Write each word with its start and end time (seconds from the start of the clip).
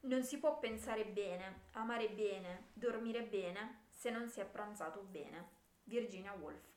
Non 0.00 0.22
si 0.24 0.38
può 0.38 0.58
pensare 0.58 1.04
bene, 1.04 1.62
amare 1.72 2.08
bene, 2.10 2.70
dormire 2.74 3.22
bene 3.22 3.84
se 3.90 4.10
non 4.10 4.28
si 4.28 4.40
è 4.40 4.44
pranzato 4.44 5.02
bene. 5.02 5.48
Virginia 5.84 6.32
Woolf. 6.32 6.70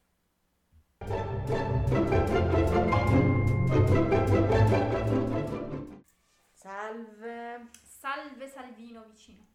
Salve. 6.53 7.69
Salve 7.83 8.47
Salvino 8.47 9.03
vicino. 9.03 9.45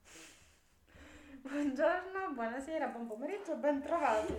Buongiorno, 1.43 2.33
buonasera, 2.33 2.89
buon 2.89 3.07
pomeriggio, 3.07 3.57
ben 3.57 3.81
trovati. 3.81 4.35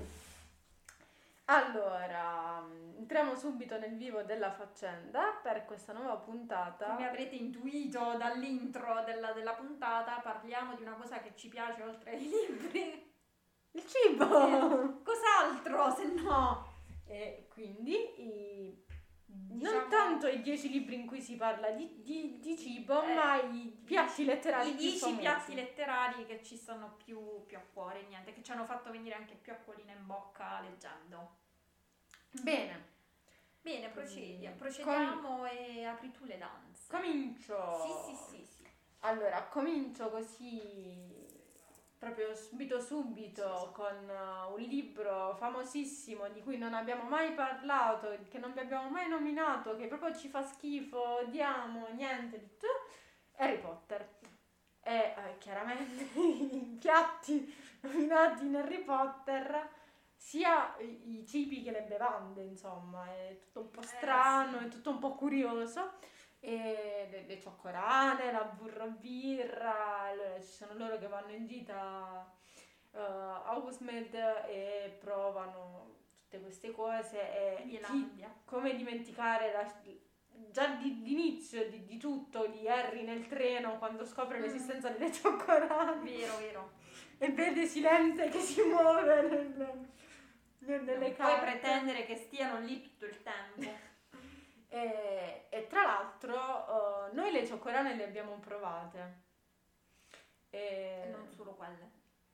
Allora, 1.45 2.63
entriamo 2.95 3.35
subito 3.35 3.77
nel 3.80 3.98
vivo 3.98 4.21
della 4.21 4.52
faccenda 4.52 5.39
per 5.41 5.66
questa 5.66 5.94
nuova 5.94 6.16
puntata. 6.17 6.94
Come 6.94 7.08
avrete 7.08 7.35
intuito 7.35 8.16
dall'intro 8.17 9.03
della, 9.03 9.31
della 9.31 9.53
puntata, 9.53 10.20
parliamo 10.22 10.75
di 10.75 10.84
una 10.84 10.94
cosa 10.94 11.20
che 11.20 11.34
ci 11.35 11.48
piace 11.49 11.81
oltre 11.84 12.11
ai 12.11 12.30
libri. 12.30 13.11
Il 13.72 13.83
cibo! 13.88 14.25
Eh, 14.45 15.02
Cos'altro 15.03 15.95
se 15.95 16.05
no? 16.22 16.67
E 17.08 17.47
quindi 17.49 17.95
i- 18.22 18.86
Diciamo- 19.34 19.80
non 19.80 19.90
tanto 19.90 20.27
i 20.27 20.41
dieci 20.41 20.70
libri 20.70 20.95
in 20.95 21.05
cui 21.05 21.21
si 21.21 21.35
parla 21.35 21.70
di, 21.72 22.02
di- 22.02 22.39
di 22.39 22.58
cibo, 22.58 23.03
Eh, 23.03 23.13
ma 23.13 23.35
i 23.41 23.76
piatti 23.84 24.23
letterari 24.26 24.70
I 24.70 24.76
dieci 24.76 25.13
piatti 25.16 25.53
letterari 25.53 26.26
che 26.26 26.41
ci 26.44 26.55
stanno 26.55 26.95
più, 27.03 27.45
più 27.45 27.58
a 27.58 27.62
cuore, 27.73 28.03
niente, 28.03 28.34
che 28.34 28.41
ci 28.44 28.52
hanno 28.52 28.66
fatto 28.66 28.89
venire 28.91 29.16
anche 29.16 29.36
più 29.36 29.52
acquolina 29.52 29.91
in 29.91 30.05
bocca 30.05 30.59
leggendo. 30.62 31.38
Bene, 32.42 32.89
Bene, 33.61 33.89
procedi, 33.89 34.47
Mm, 34.47 34.55
procediamo 34.58 35.45
e 35.45 35.86
apri 35.86 36.11
tu 36.11 36.25
le 36.25 36.38
danze. 36.38 36.86
comincio. 36.89 38.05
Sì, 38.08 38.16
sì, 38.16 38.38
sì, 38.38 38.45
sì. 38.55 38.70
Allora, 39.02 39.44
comincio 39.44 40.09
così 40.09 41.30
proprio 42.02 42.33
subito 42.33 42.81
subito 42.81 43.69
con 43.75 44.09
uh, 44.09 44.52
un 44.52 44.59
libro 44.59 45.35
famosissimo 45.38 46.30
di 46.30 46.41
cui 46.41 46.58
non 46.58 46.73
abbiamo 46.73 47.03
mai 47.03 47.31
parlato, 47.33 48.17
che 48.27 48.39
non 48.39 48.53
vi 48.53 48.59
abbiamo 48.59 48.89
mai 48.89 49.08
nominato, 49.08 49.75
che 49.75 49.85
proprio 49.85 50.16
ci 50.16 50.27
fa 50.27 50.41
schifo, 50.41 51.19
odiamo, 51.19 51.89
niente 51.89 52.39
di 52.39 52.47
tutto, 52.58 52.66
Harry 53.35 53.59
Potter. 53.59 54.17
E 54.81 55.13
eh, 55.16 55.38
chiaramente 55.38 56.02
i 56.19 56.75
piatti 56.80 57.53
nominati 57.81 58.47
in 58.47 58.55
Harry 58.55 58.83
Potter, 58.83 59.69
sia 60.15 60.75
i 60.80 61.23
cibi 61.27 61.61
che 61.61 61.69
le 61.69 61.83
bevande, 61.83 62.41
insomma, 62.41 63.05
è 63.13 63.38
tutto 63.43 63.59
un 63.59 63.69
po' 63.69 63.81
Eh, 63.81 63.86
strano, 63.86 64.58
sì. 64.58 64.65
è 64.65 64.67
tutto 64.69 64.89
un 64.89 64.97
po' 64.97 65.13
curioso. 65.13 65.99
E 66.44 67.08
le, 67.11 67.23
le 67.28 67.39
cioccolane, 67.39 68.31
la 68.31 68.44
burro 68.44 68.88
birra, 68.88 70.00
allora 70.08 70.42
ci 70.42 70.52
sono 70.52 70.73
loro 70.73 70.98
che 70.98 71.08
vanno 71.08 71.31
in 71.33 71.45
gita 71.45 72.33
uh, 72.92 72.98
a 72.98 73.56
Housemaid 73.58 74.14
e 74.48 74.98
provano 75.00 75.98
tutte 76.16 76.42
queste 76.42 76.72
cose 76.72 77.20
e 77.20 77.80
chi- 77.83 78.25
come 78.45 78.75
dimenticare 78.75 79.52
la- 79.52 79.81
già 80.50 80.66
di- 80.75 81.02
l'inizio 81.03 81.70
di, 81.70 81.86
di 81.86 81.98
tutto 81.98 82.48
di 82.48 82.67
Harry 82.67 83.03
nel 83.03 83.28
treno 83.28 83.78
quando 83.78 84.03
scopre 84.03 84.39
Mm. 84.39 84.42
l'esistenza 84.42 84.89
delle 84.89 85.11
cioccolane 85.11 86.02
Vero, 86.09 86.38
vero. 86.38 86.72
e 87.20 87.30
vede 87.30 87.67
Silente 87.67 88.30
che 88.30 88.39
si 88.39 88.61
muove 88.64 89.22
nel, 89.22 89.48
nel- 89.55 89.89
nelle 90.58 90.83
Non 90.86 90.98
puoi 90.98 91.14
carte. 91.16 91.45
pretendere 91.59 92.05
che 92.05 92.16
stiano 92.16 92.59
lì 92.66 92.81
tutto 92.81 93.05
il 93.05 93.22
tempo. 93.22 93.89
E, 94.73 95.47
e 95.50 95.67
tra 95.67 95.82
l'altro 95.83 97.08
eh, 97.09 97.14
noi 97.14 97.32
le 97.32 97.45
cioccolane 97.45 97.93
le 97.95 98.05
abbiamo 98.05 98.39
provate. 98.39 99.20
E, 100.49 101.04
E 101.05 101.09
non 101.11 101.27
solo 101.30 101.52
quelle. 101.55 101.89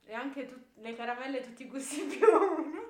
e 0.06 0.14
anche 0.14 0.46
tut- 0.46 0.76
le 0.76 0.96
caramelle 0.96 1.42
tutti 1.42 1.64
i 1.64 1.68
gusti 1.68 2.02
più 2.04 2.28
uno. 2.28 2.86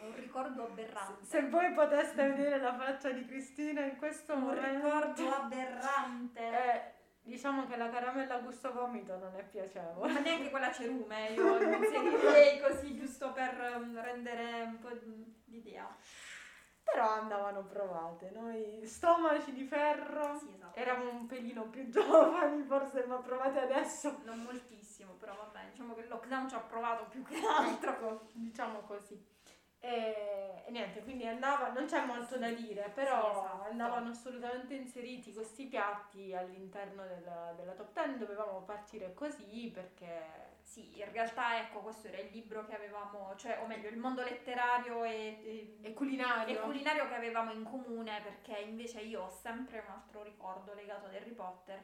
Un 0.00 0.14
ricordo 0.14 0.64
aberrante. 0.66 1.24
Se 1.24 1.48
voi 1.48 1.72
poteste 1.72 2.28
vedere 2.28 2.58
la 2.60 2.74
faccia 2.76 3.10
di 3.10 3.24
Cristina 3.26 3.82
in 3.84 3.96
questo 3.96 4.34
un 4.34 4.42
momento. 4.42 4.68
ricordo 4.68 5.34
aberrante. 5.34 6.40
eh, 6.46 6.92
diciamo 7.22 7.66
che 7.66 7.76
la 7.76 7.88
caramella 7.88 8.34
a 8.34 8.38
gusto 8.40 8.72
gomito 8.72 9.16
non 9.16 9.34
è 9.34 9.42
piacevole. 9.44 10.12
Ma 10.12 10.20
neanche 10.20 10.50
quella 10.50 10.70
cerume, 10.70 11.30
io 11.30 11.56
inserirei 11.58 12.60
così 12.60 12.94
giusto 12.94 13.32
per 13.32 13.72
um, 13.76 14.00
rendere 14.00 14.62
un 14.62 14.78
po' 14.78 14.90
di 14.92 15.34
idea. 15.56 15.88
Però 16.92 17.08
andavano 17.10 17.64
provate. 17.64 18.30
Noi 18.30 18.80
stomaci 18.84 19.52
di 19.52 19.64
ferro. 19.64 20.36
Sì, 20.38 20.52
esatto. 20.54 20.78
Eravamo 20.78 21.10
un 21.10 21.26
pelino 21.26 21.64
più 21.68 21.88
giovani, 21.90 22.62
forse, 22.64 23.04
ma 23.06 23.16
provate 23.16 23.60
adesso. 23.60 24.18
Non 24.24 24.42
moltissimo, 24.42 25.12
però 25.14 25.34
vabbè, 25.36 25.70
diciamo 25.70 25.94
che 25.94 26.00
il 26.00 26.08
lockdown 26.08 26.48
ci 26.48 26.54
ha 26.54 26.60
provato 26.60 27.04
più 27.08 27.22
che 27.22 27.40
altro. 27.46 28.28
Diciamo 28.32 28.80
così. 28.80 29.22
E, 29.80 30.64
e 30.66 30.70
niente, 30.72 31.02
quindi 31.04 31.24
andava, 31.26 31.70
non 31.70 31.86
c'è 31.86 32.04
molto 32.04 32.36
da 32.36 32.50
dire, 32.50 32.90
però 32.92 33.20
Sì, 33.32 33.38
esatto. 33.38 33.70
andavano 33.70 34.08
assolutamente 34.10 34.74
inseriti 34.74 35.32
questi 35.32 35.66
piatti 35.66 36.34
all'interno 36.34 37.06
della, 37.06 37.52
della 37.56 37.72
top 37.74 37.92
10, 37.92 38.18
dovevamo 38.18 38.62
partire 38.62 39.14
così 39.14 39.70
perché 39.72 40.47
Sì, 40.68 40.98
in 40.98 41.10
realtà 41.10 41.60
ecco, 41.60 41.80
questo 41.80 42.08
era 42.08 42.18
il 42.18 42.28
libro 42.30 42.66
che 42.66 42.74
avevamo, 42.76 43.34
cioè, 43.36 43.58
o 43.62 43.66
meglio, 43.66 43.88
il 43.88 43.96
mondo 43.96 44.22
letterario 44.22 45.02
e, 45.02 45.40
e- 45.42 45.78
è 45.80 45.94
culinario. 45.94 46.58
e 46.58 46.60
culinario 46.60 47.08
che 47.08 47.14
avevamo 47.14 47.52
in 47.52 47.64
comune, 47.64 48.20
perché 48.20 48.60
invece 48.60 49.00
io 49.00 49.22
ho 49.22 49.30
sempre 49.30 49.78
un 49.78 49.90
altro 49.90 50.22
ricordo 50.22 50.74
legato 50.74 51.06
ad 51.06 51.14
Harry 51.14 51.32
Potter. 51.32 51.82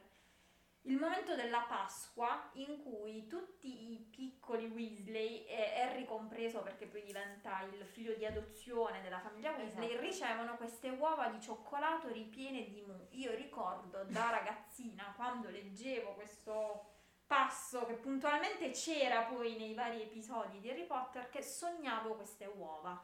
Il 0.81 0.97
momento 0.97 1.33
della 1.33 1.65
Pasqua 1.67 2.51
in 2.53 2.83
cui 2.83 3.25
tutti 3.25 3.93
i 3.93 3.97
piccoli 3.97 4.67
Weasley, 4.67 5.45
e 5.45 5.81
Harry 5.81 6.05
compreso 6.05 6.61
perché 6.61 6.85
poi 6.85 7.01
diventa 7.01 7.61
il 7.63 7.83
figlio 7.87 8.13
di 8.13 8.23
adozione 8.23 9.01
della 9.01 9.19
famiglia 9.19 9.49
Weasley, 9.53 9.87
Esatto. 9.87 10.01
ricevono 10.01 10.57
queste 10.57 10.89
uova 10.89 11.29
di 11.29 11.41
cioccolato 11.41 12.09
ripiene 12.09 12.69
di 12.69 12.83
mu. 12.85 13.07
Io 13.13 13.33
ricordo 13.33 14.03
da 14.03 14.29
ragazzina 14.29 15.11
quando 15.15 15.49
leggevo 15.49 16.13
questo 16.13 16.91
passo 17.27 17.85
che 17.85 17.93
puntualmente 17.93 18.71
c'era 18.71 19.23
poi 19.23 19.55
nei 19.57 19.73
vari 19.73 20.01
episodi 20.01 20.59
di 20.59 20.69
Harry 20.69 20.85
Potter 20.85 21.29
che 21.29 21.41
sognavo 21.41 22.15
queste 22.15 22.45
uova. 22.45 23.03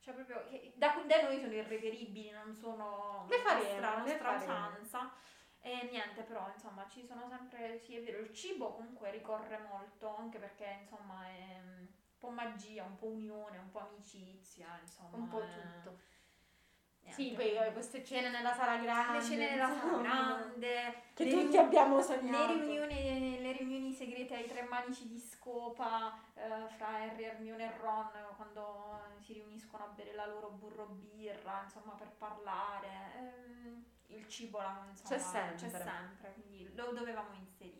Cioè 0.00 0.14
proprio 0.14 0.42
da, 0.74 0.94
da 1.06 1.22
noi 1.22 1.38
sono 1.38 1.52
irreperibili, 1.52 2.30
non 2.30 2.54
sono 2.54 3.26
Le 3.28 3.42
nostra, 3.42 3.98
nostra 3.98 4.30
usanza. 4.32 5.12
E 5.62 5.88
niente, 5.90 6.22
però 6.22 6.50
insomma 6.50 6.86
ci 6.88 7.04
sono 7.04 7.28
sempre, 7.28 7.78
sì 7.78 7.96
è 7.96 8.02
vero, 8.02 8.20
il 8.20 8.32
cibo 8.32 8.72
comunque 8.72 9.10
ricorre 9.10 9.58
molto, 9.58 10.16
anche 10.16 10.38
perché 10.38 10.78
insomma 10.80 11.26
è 11.26 11.60
un 11.62 11.86
po' 12.16 12.30
magia, 12.30 12.84
un 12.84 12.96
po' 12.96 13.08
unione, 13.08 13.58
un 13.58 13.70
po' 13.70 13.80
amicizia, 13.80 14.78
insomma. 14.80 15.16
un 15.18 15.28
po' 15.28 15.42
è- 15.42 15.52
tutto. 15.52 15.98
Sì, 17.10 17.32
poi 17.34 17.52
queste 17.72 18.04
cene 18.04 18.30
nella 18.30 18.52
sala 18.54 18.76
grande. 18.78 19.18
le 19.18 19.24
cene 19.24 19.50
della 19.50 19.68
sala 19.68 19.98
grande, 19.98 21.02
Che 21.14 21.24
le 21.24 21.30
tutti 21.30 21.42
riuni- 21.42 21.56
abbiamo 21.58 21.96
le 21.96 22.02
sognato. 22.02 22.52
riunioni, 22.52 23.40
le 23.40 23.52
riunioni 23.52 23.92
segrete 23.92 24.34
ai 24.34 24.46
tre 24.46 24.62
manici 24.62 25.06
di 25.08 25.18
scopa 25.18 26.18
eh, 26.34 26.68
fra 26.76 26.88
Harry, 26.88 27.24
Hermione 27.24 27.64
e 27.64 27.76
Ron 27.78 28.10
quando 28.36 29.00
si 29.20 29.32
riuniscono 29.34 29.84
a 29.84 29.88
bere 29.88 30.14
la 30.14 30.26
loro 30.26 30.50
burro 30.50 30.86
birra, 30.86 31.62
insomma, 31.64 31.92
per 31.92 32.10
parlare. 32.16 32.88
Ehm, 33.16 33.84
il 34.08 34.26
cibo 34.28 34.58
là, 34.58 34.84
insomma, 34.88 35.08
C'è 35.16 35.18
sempre. 35.18 35.56
c'è 35.56 35.68
sempre, 35.78 36.32
quindi 36.34 36.70
lo 36.74 36.92
dovevamo 36.92 37.34
inserire. 37.34 37.79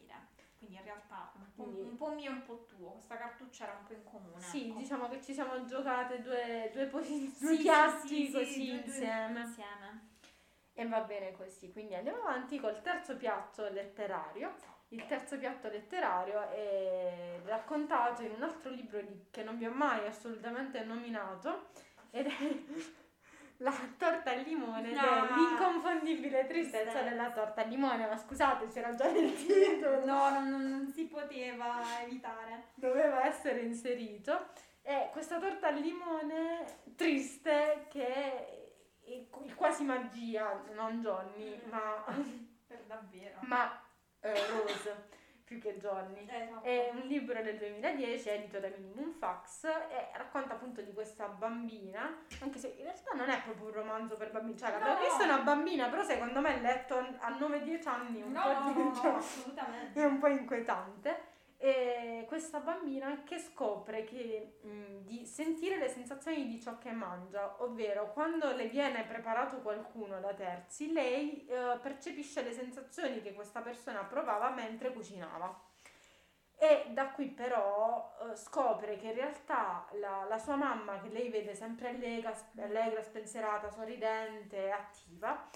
Quindi 0.60 0.76
in 0.76 0.84
realtà 0.84 1.32
un 1.36 1.46
po', 1.54 1.62
Quindi- 1.62 1.80
un 1.88 1.96
po' 1.96 2.10
mio 2.12 2.30
e 2.30 2.34
un 2.34 2.42
po' 2.44 2.66
tuo, 2.66 2.90
questa 2.90 3.16
cartuccia 3.16 3.64
era 3.64 3.76
un 3.78 3.84
po' 3.86 3.94
in 3.94 4.04
comune. 4.04 4.42
Sì, 4.42 4.68
ecco. 4.68 4.78
diciamo 4.78 5.08
che 5.08 5.22
ci 5.22 5.32
siamo 5.32 5.64
giocate 5.64 6.20
due, 6.20 6.68
due, 6.70 6.84
posi- 6.86 7.28
Sì, 7.34 7.44
due 7.46 7.56
sì, 7.56 7.62
piatti 7.62 8.26
sì, 8.26 8.30
così 8.30 8.66
due- 8.66 8.74
insieme. 8.84 9.40
insieme. 9.40 10.08
E 10.74 10.86
va 10.86 11.00
bene 11.00 11.32
così, 11.32 11.72
quindi 11.72 11.94
andiamo 11.94 12.18
avanti 12.20 12.60
col 12.60 12.80
terzo 12.82 13.16
piatto 13.16 13.68
letterario. 13.70 14.54
Il 14.88 15.06
terzo 15.06 15.38
piatto 15.38 15.68
letterario 15.68 16.48
è 16.50 17.40
raccontato 17.44 18.22
in 18.22 18.32
un 18.32 18.42
altro 18.42 18.70
libro 18.70 19.00
di- 19.00 19.26
che 19.30 19.42
non 19.42 19.56
vi 19.56 19.64
ho 19.66 19.72
mai 19.72 20.06
assolutamente 20.06 20.82
nominato 20.84 21.68
ed 22.10 22.26
è 22.26 22.64
la 23.62 23.72
torta 23.98 24.30
al 24.30 24.40
limone 24.40 24.92
No. 24.92 25.36
l'inconfondibile 25.36 26.46
tristezza 26.46 27.02
della 27.02 27.30
torta 27.30 27.62
al 27.62 27.68
limone, 27.68 28.06
ma 28.06 28.16
scusate, 28.16 28.68
c'era 28.68 28.94
già 28.94 29.10
nel 29.10 29.34
titolo, 29.34 30.04
No, 30.04 30.30
non, 30.30 30.48
non- 30.48 30.68
non 30.68 30.86
si 30.92 31.04
poteva 31.06 31.82
evitare. 32.02 32.68
doveva 32.74 33.24
essere 33.26 33.60
inserito. 33.60 34.48
E 34.82 35.10
questa 35.12 35.38
torta 35.38 35.68
al 35.68 35.76
limone 35.76 36.64
triste 36.96 37.86
che 37.90 38.06
è 39.04 39.26
quasi 39.54 39.84
magia, 39.84 40.62
non 40.74 41.00
Johnny, 41.02 41.60
Mm. 41.66 41.68
ma 41.70 42.04
Per 42.66 42.82
davvero. 42.86 43.38
ma 43.42 43.78
eh, 44.20 44.46
Rose 44.48 45.08
più 45.50 45.58
che 45.58 45.78
giorni. 45.78 46.24
Esatto. 46.30 46.62
È 46.64 46.90
un 46.94 47.00
libro 47.08 47.42
del 47.42 47.58
2010 47.58 48.28
edito 48.28 48.60
da 48.60 48.68
Minimum 48.68 49.14
Fax 49.18 49.64
e 49.64 50.16
racconta 50.16 50.54
appunto 50.54 50.80
di 50.80 50.92
questa 50.92 51.26
bambina, 51.26 52.18
anche 52.40 52.56
se 52.60 52.68
in 52.78 52.84
realtà 52.84 53.14
non 53.16 53.28
è 53.28 53.42
proprio 53.42 53.66
un 53.66 53.72
romanzo 53.72 54.14
per 54.16 54.30
bambini, 54.30 54.56
cioè 54.56 54.70
l'avevo 54.70 54.92
No. 54.94 55.00
visto 55.00 55.24
una 55.24 55.38
bambina, 55.38 55.88
però 55.88 56.04
secondo 56.04 56.40
me 56.40 56.60
letto 56.60 56.98
a 57.18 57.30
9-10 57.30 57.88
anni 57.88 58.22
un 58.22 58.30
No, 58.30 58.42
po' 58.42 58.70
di- 58.70 58.80
no, 58.80 58.94
cioè, 58.94 59.10
no, 59.10 59.16
assolutamente. 59.16 60.00
è 60.00 60.04
un 60.04 60.18
po' 60.20 60.28
inquietante. 60.28 61.29
E 61.62 62.24
questa 62.26 62.60
bambina 62.60 63.22
che 63.22 63.38
scopre 63.38 64.04
che, 64.04 64.60
mh, 64.62 65.04
di 65.04 65.26
sentire 65.26 65.76
le 65.76 65.90
sensazioni 65.90 66.46
di 66.46 66.58
ciò 66.58 66.78
che 66.78 66.90
mangia, 66.90 67.62
ovvero 67.62 68.14
quando 68.14 68.50
le 68.52 68.68
viene 68.68 69.04
preparato 69.04 69.60
qualcuno 69.60 70.20
da 70.20 70.32
terzi, 70.32 70.90
lei 70.90 71.46
eh, 71.46 71.78
percepisce 71.82 72.42
le 72.42 72.52
sensazioni 72.52 73.20
che 73.20 73.34
questa 73.34 73.60
persona 73.60 74.04
provava 74.04 74.48
mentre 74.48 74.90
cucinava. 74.90 75.68
E 76.56 76.86
da 76.92 77.10
qui 77.10 77.26
però 77.26 78.10
eh, 78.22 78.36
scopre 78.36 78.96
che 78.96 79.08
in 79.08 79.14
realtà 79.14 79.86
la, 79.92 80.24
la 80.26 80.38
sua 80.38 80.56
mamma, 80.56 80.98
che 81.02 81.10
lei 81.10 81.28
vede 81.28 81.54
sempre 81.54 81.88
allegra, 81.88 82.34
allegra, 82.56 83.02
spensierata, 83.02 83.70
sorridente, 83.70 84.70
attiva, 84.70 85.46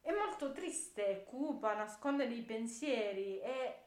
è 0.00 0.10
molto 0.10 0.52
triste, 0.52 1.24
cupa, 1.24 1.74
nasconde 1.74 2.26
dei 2.26 2.40
pensieri 2.40 3.40
e 3.40 3.79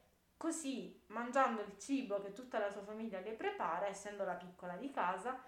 così, 0.44 1.02
mangiando 1.08 1.62
il 1.62 1.78
cibo 1.80 2.20
che 2.22 2.34
tutta 2.34 2.60
la 2.60 2.70
sua 2.70 2.82
famiglia 2.84 3.22
le 3.22 3.32
prepara, 3.32 3.88
essendo 3.88 4.26
la 4.26 4.34
piccola 4.34 4.76
di 4.76 4.92
casa, 4.92 5.42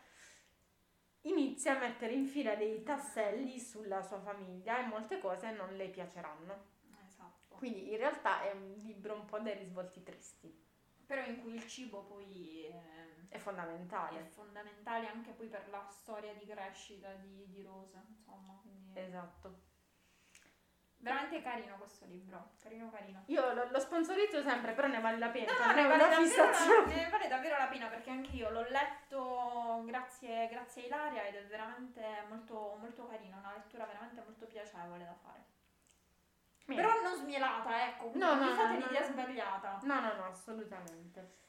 inizia 1.24 1.76
a 1.76 1.80
mettere 1.80 2.14
in 2.14 2.26
fila 2.26 2.56
dei 2.56 2.82
tasselli 2.82 3.60
sulla 3.60 4.02
sua 4.02 4.22
famiglia 4.22 4.80
e 4.80 4.88
molte 4.88 5.20
cose 5.20 5.52
non 5.52 5.76
le 5.76 5.90
piaceranno. 5.90 6.68
Esatto. 7.06 7.56
Quindi 7.56 7.92
in 7.92 7.98
realtà 7.98 8.44
è 8.44 8.54
un 8.54 8.74
libro 8.78 9.16
un 9.16 9.26
po' 9.26 9.40
dai 9.40 9.58
risvolti 9.58 10.02
tristi. 10.02 10.64
Però 11.06 11.22
in 11.26 11.42
cui 11.42 11.56
il 11.56 11.68
cibo 11.68 12.04
poi 12.04 12.66
ehm, 12.68 13.28
È 13.28 13.36
è 13.36 13.38
fondamentale. 13.38 14.24
fondamentale 14.32 15.08
anche 15.10 15.32
poi 15.32 15.48
per 15.48 15.68
la 15.70 15.86
storia 15.90 16.34
di 16.36 16.46
crescita 16.46 17.12
di, 17.16 17.46
di 17.50 17.62
Rosa, 17.62 18.02
insomma. 18.08 18.58
Quindi 18.62 18.98
Esatto. 18.98 19.74
Veramente 20.98 21.42
carino 21.42 21.78
questo 21.78 22.06
libro, 22.06 22.52
carino 22.62 22.90
carino. 22.90 23.24
Io 23.28 23.54
lo, 23.54 23.68
lo 23.70 23.80
sponsorizzo 23.80 24.42
sempre, 24.42 24.74
però 24.74 24.88
ne 24.88 25.00
vale 25.00 25.18
la 25.18 25.30
pena. 25.30 25.52
No, 25.52 25.74
ne 25.74 25.88
vale, 25.88 25.98
davvero 25.98 26.86
ne 26.86 27.10
vale 27.10 27.28
davvero 27.28 27.58
la 27.58 27.68
pena 27.68 27.88
perché 27.88 28.10
anche 28.10 28.32
io 28.32 28.50
l'ho 28.50 28.66
letto 28.70 29.84
grazie, 29.86 30.48
grazie 30.48 30.84
a 30.84 30.86
Ilaria 30.86 31.24
ed 31.24 31.36
è 31.36 31.46
veramente 31.46 32.04
molto, 32.30 32.78
molto 32.80 33.08
carino, 33.08 33.38
una 33.38 33.54
lettura 33.56 33.86
veramente 33.86 34.22
molto 34.22 34.46
piacevole 34.46 35.06
da 35.06 35.14
fare. 35.14 35.44
Bene. 36.66 36.82
Però 36.82 37.02
non 37.02 37.16
smielata, 37.16 37.88
ecco, 37.90 38.12
No, 38.16 38.34
no, 38.34 38.44
mi 38.44 38.52
fate 38.54 38.74
no, 38.74 38.80
no. 38.80 38.86
l'idea 38.88 39.04
sbagliata. 39.04 39.80
No, 39.84 40.00
no, 40.00 40.14
no, 40.16 40.26
assolutamente. 40.26 41.44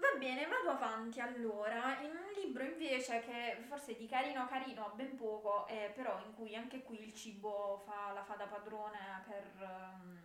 Va 0.00 0.18
bene, 0.18 0.46
vado 0.46 0.70
avanti 0.70 1.20
allora. 1.20 1.98
In 2.00 2.10
un 2.10 2.32
libro 2.42 2.62
invece 2.64 3.20
che 3.20 3.62
forse 3.68 3.96
di 3.96 4.06
carino 4.06 4.46
carino 4.48 4.86
ha 4.86 4.90
ben 4.94 5.14
poco, 5.16 5.66
eh, 5.66 5.92
però 5.94 6.18
in 6.24 6.34
cui 6.34 6.54
anche 6.56 6.82
qui 6.82 7.02
il 7.06 7.12
cibo 7.14 7.76
fa, 7.84 8.12
la 8.12 8.24
fa 8.24 8.34
da 8.34 8.46
padrone 8.46 9.22
per 9.26 9.44
ehm, 9.60 10.18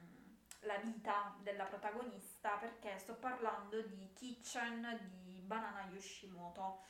la 0.61 0.77
vita 0.77 1.35
della 1.41 1.65
protagonista, 1.65 2.51
perché 2.57 2.97
sto 2.99 3.15
parlando 3.15 3.81
di 3.81 4.11
Kitchen 4.13 4.97
di 5.23 5.41
Banana 5.41 5.87
Yoshimoto. 5.91 6.83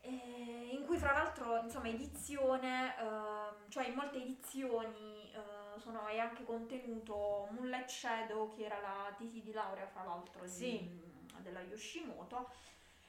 Eh, 0.00 0.68
in 0.72 0.84
cui 0.84 0.96
fra 0.96 1.12
l'altro 1.12 1.56
insomma 1.58 1.88
edizione 1.88 2.96
ehm, 2.98 3.68
cioè 3.68 3.88
in 3.88 3.94
molte 3.94 4.18
edizioni 4.18 5.32
eh, 5.32 5.78
sono, 5.80 6.06
è 6.06 6.18
anche 6.18 6.44
contenuto 6.44 7.48
Moonlight 7.50 7.88
Shadow 7.88 8.48
che 8.54 8.64
era 8.64 8.78
la 8.80 9.12
tesi 9.18 9.42
di 9.42 9.52
laurea 9.52 9.86
fra 9.88 10.04
l'altro 10.04 10.42
di- 10.44 10.48
Sì. 10.48 11.07
Della 11.42 11.60
Yoshimoto. 11.62 12.50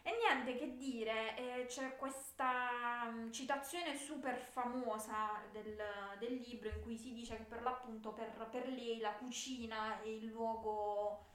E 0.01 0.11
niente 0.17 0.55
che 0.55 0.75
dire 0.75 1.35
eh, 1.35 1.65
c'è 1.67 1.95
questa 1.97 3.09
mm, 3.09 3.31
citazione 3.31 3.97
super 3.97 4.37
famosa 4.37 5.41
del, 5.51 5.79
del 6.19 6.35
libro 6.35 6.69
in 6.69 6.81
cui 6.81 6.97
si 6.97 7.13
dice 7.13 7.35
che 7.35 7.43
per 7.43 7.61
l'appunto 7.61 8.13
per, 8.13 8.47
per 8.49 8.67
lei 8.69 8.99
la 8.99 9.11
cucina 9.11 10.01
è 10.01 10.07
il 10.07 10.25
luogo 10.25 11.27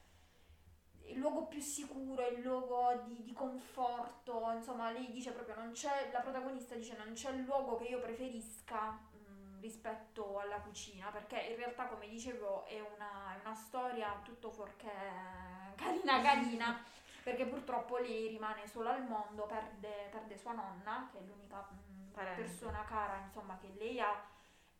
il 1.06 1.18
luogo 1.18 1.46
più 1.46 1.60
sicuro, 1.60 2.26
il 2.28 2.40
luogo 2.40 3.02
di, 3.04 3.22
di 3.22 3.32
conforto, 3.32 4.50
insomma 4.52 4.90
lei 4.90 5.10
dice 5.10 5.32
proprio 5.32 5.54
non 5.56 5.72
c'è, 5.72 6.10
la 6.12 6.20
protagonista 6.20 6.74
dice 6.74 6.96
non 6.96 7.12
c'è 7.12 7.32
luogo 7.32 7.76
che 7.76 7.84
io 7.84 8.00
preferisca 8.00 8.90
mh, 8.90 9.60
rispetto 9.60 10.38
alla 10.38 10.60
cucina, 10.60 11.10
perché 11.10 11.38
in 11.40 11.56
realtà 11.56 11.86
come 11.86 12.08
dicevo 12.08 12.64
è 12.64 12.80
una, 12.80 13.34
è 13.36 13.40
una 13.44 13.54
storia 13.54 14.20
tutto 14.24 14.50
fuorché 14.50 14.90
carina 15.74 16.20
carina, 16.20 16.84
perché 17.22 17.46
purtroppo 17.46 17.98
lei 17.98 18.28
rimane 18.28 18.66
sola 18.66 18.94
al 18.94 19.06
mondo, 19.06 19.46
perde, 19.46 20.08
perde 20.10 20.36
sua 20.36 20.52
nonna, 20.52 21.08
che 21.10 21.18
è 21.18 21.22
l'unica 21.22 21.60
mh, 21.70 22.12
Parente. 22.12 22.42
persona 22.42 22.84
cara 22.84 23.18
insomma 23.24 23.56
che 23.58 23.72
lei 23.76 24.00
ha, 24.00 24.22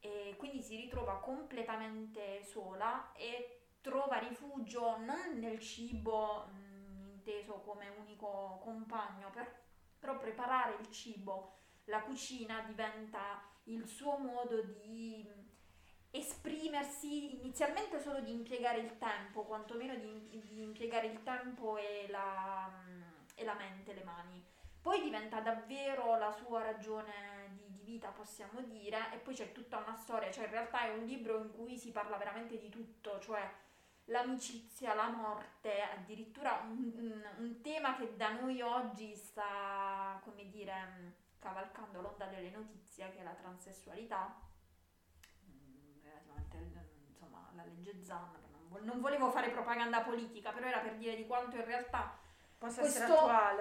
e 0.01 0.35
quindi 0.39 0.61
si 0.63 0.77
ritrova 0.77 1.15
completamente 1.21 2.43
sola 2.45 3.13
e 3.15 3.61
trova 3.81 4.19
rifugio 4.19 4.99
non 4.99 5.39
nel 5.39 5.61
cibo 5.61 6.45
mh, 6.47 7.09
inteso 7.13 7.61
come 7.61 7.89
unico 7.99 8.59
compagno, 8.63 9.31
per- 9.31 9.63
però 9.99 10.19
preparare 10.19 10.77
il 10.81 10.91
cibo, 10.91 11.53
la 11.85 12.03
cucina 12.03 12.61
diventa 12.61 13.41
il 13.65 13.87
suo 13.87 14.19
modo 14.19 14.61
di 14.63 15.27
esprimersi, 16.15 17.41
inizialmente 17.41 18.01
solo 18.01 18.21
di 18.21 18.31
impiegare 18.31 18.79
il 18.79 18.99
tempo, 18.99 19.43
quantomeno 19.43 19.97
di, 19.97 20.29
di 20.49 20.63
impiegare 20.63 21.09
il 21.09 21.23
tempo 21.25 21.77
e 21.77 22.07
la, 22.09 22.69
mh, 22.69 23.05
e 23.35 23.45
la 23.45 23.55
mente, 23.55 23.93
le 23.93 24.05
mani. 24.05 24.45
Poi 24.81 25.03
diventa 25.03 25.41
davvero 25.41 26.17
la 26.17 26.31
sua 26.31 26.63
ragione 26.63 27.57
di, 27.57 27.73
di 27.73 27.83
vita, 27.83 28.11
possiamo 28.11 28.61
dire, 28.61 29.13
e 29.13 29.17
poi 29.17 29.35
c'è 29.35 29.51
tutta 29.51 29.79
una 29.79 29.97
storia, 29.97 30.31
cioè 30.31 30.45
in 30.45 30.51
realtà 30.51 30.83
è 30.83 30.93
un 30.97 31.05
libro 31.05 31.39
in 31.39 31.51
cui 31.53 31.77
si 31.77 31.91
parla 31.91 32.17
veramente 32.17 32.59
di 32.59 32.69
tutto, 32.69 33.19
cioè 33.19 33.51
l'amicizia, 34.05 34.95
la 34.95 35.09
morte, 35.09 35.81
addirittura 35.83 36.61
un, 36.63 37.25
un- 37.39 37.61
tema 37.63 37.97
che 37.97 38.15
da 38.17 38.39
noi 38.39 38.61
oggi 38.61 39.17
sta, 39.17 40.21
come 40.23 40.49
dire, 40.49 40.85
mh, 40.85 41.13
cavalcando 41.41 42.01
l'onda 42.01 42.27
delle 42.27 42.51
notizie, 42.51 43.11
che 43.11 43.21
è 43.21 43.23
la 43.25 43.35
transessualità, 43.35 44.37
insomma, 47.09 47.49
alla 47.53 47.65
legge 47.65 48.03
Zan, 48.03 48.31
non, 48.53 48.69
vo- 48.69 48.81
non 48.83 49.01
volevo 49.01 49.31
fare 49.31 49.51
propaganda 49.51 50.01
politica, 50.03 50.51
però 50.53 50.67
era 50.67 50.79
per 50.79 50.97
dire 50.97 51.17
di 51.17 51.27
quanto 51.27 51.57
in 51.57 51.65
realtà 51.65 52.19
Questo- 52.81 53.15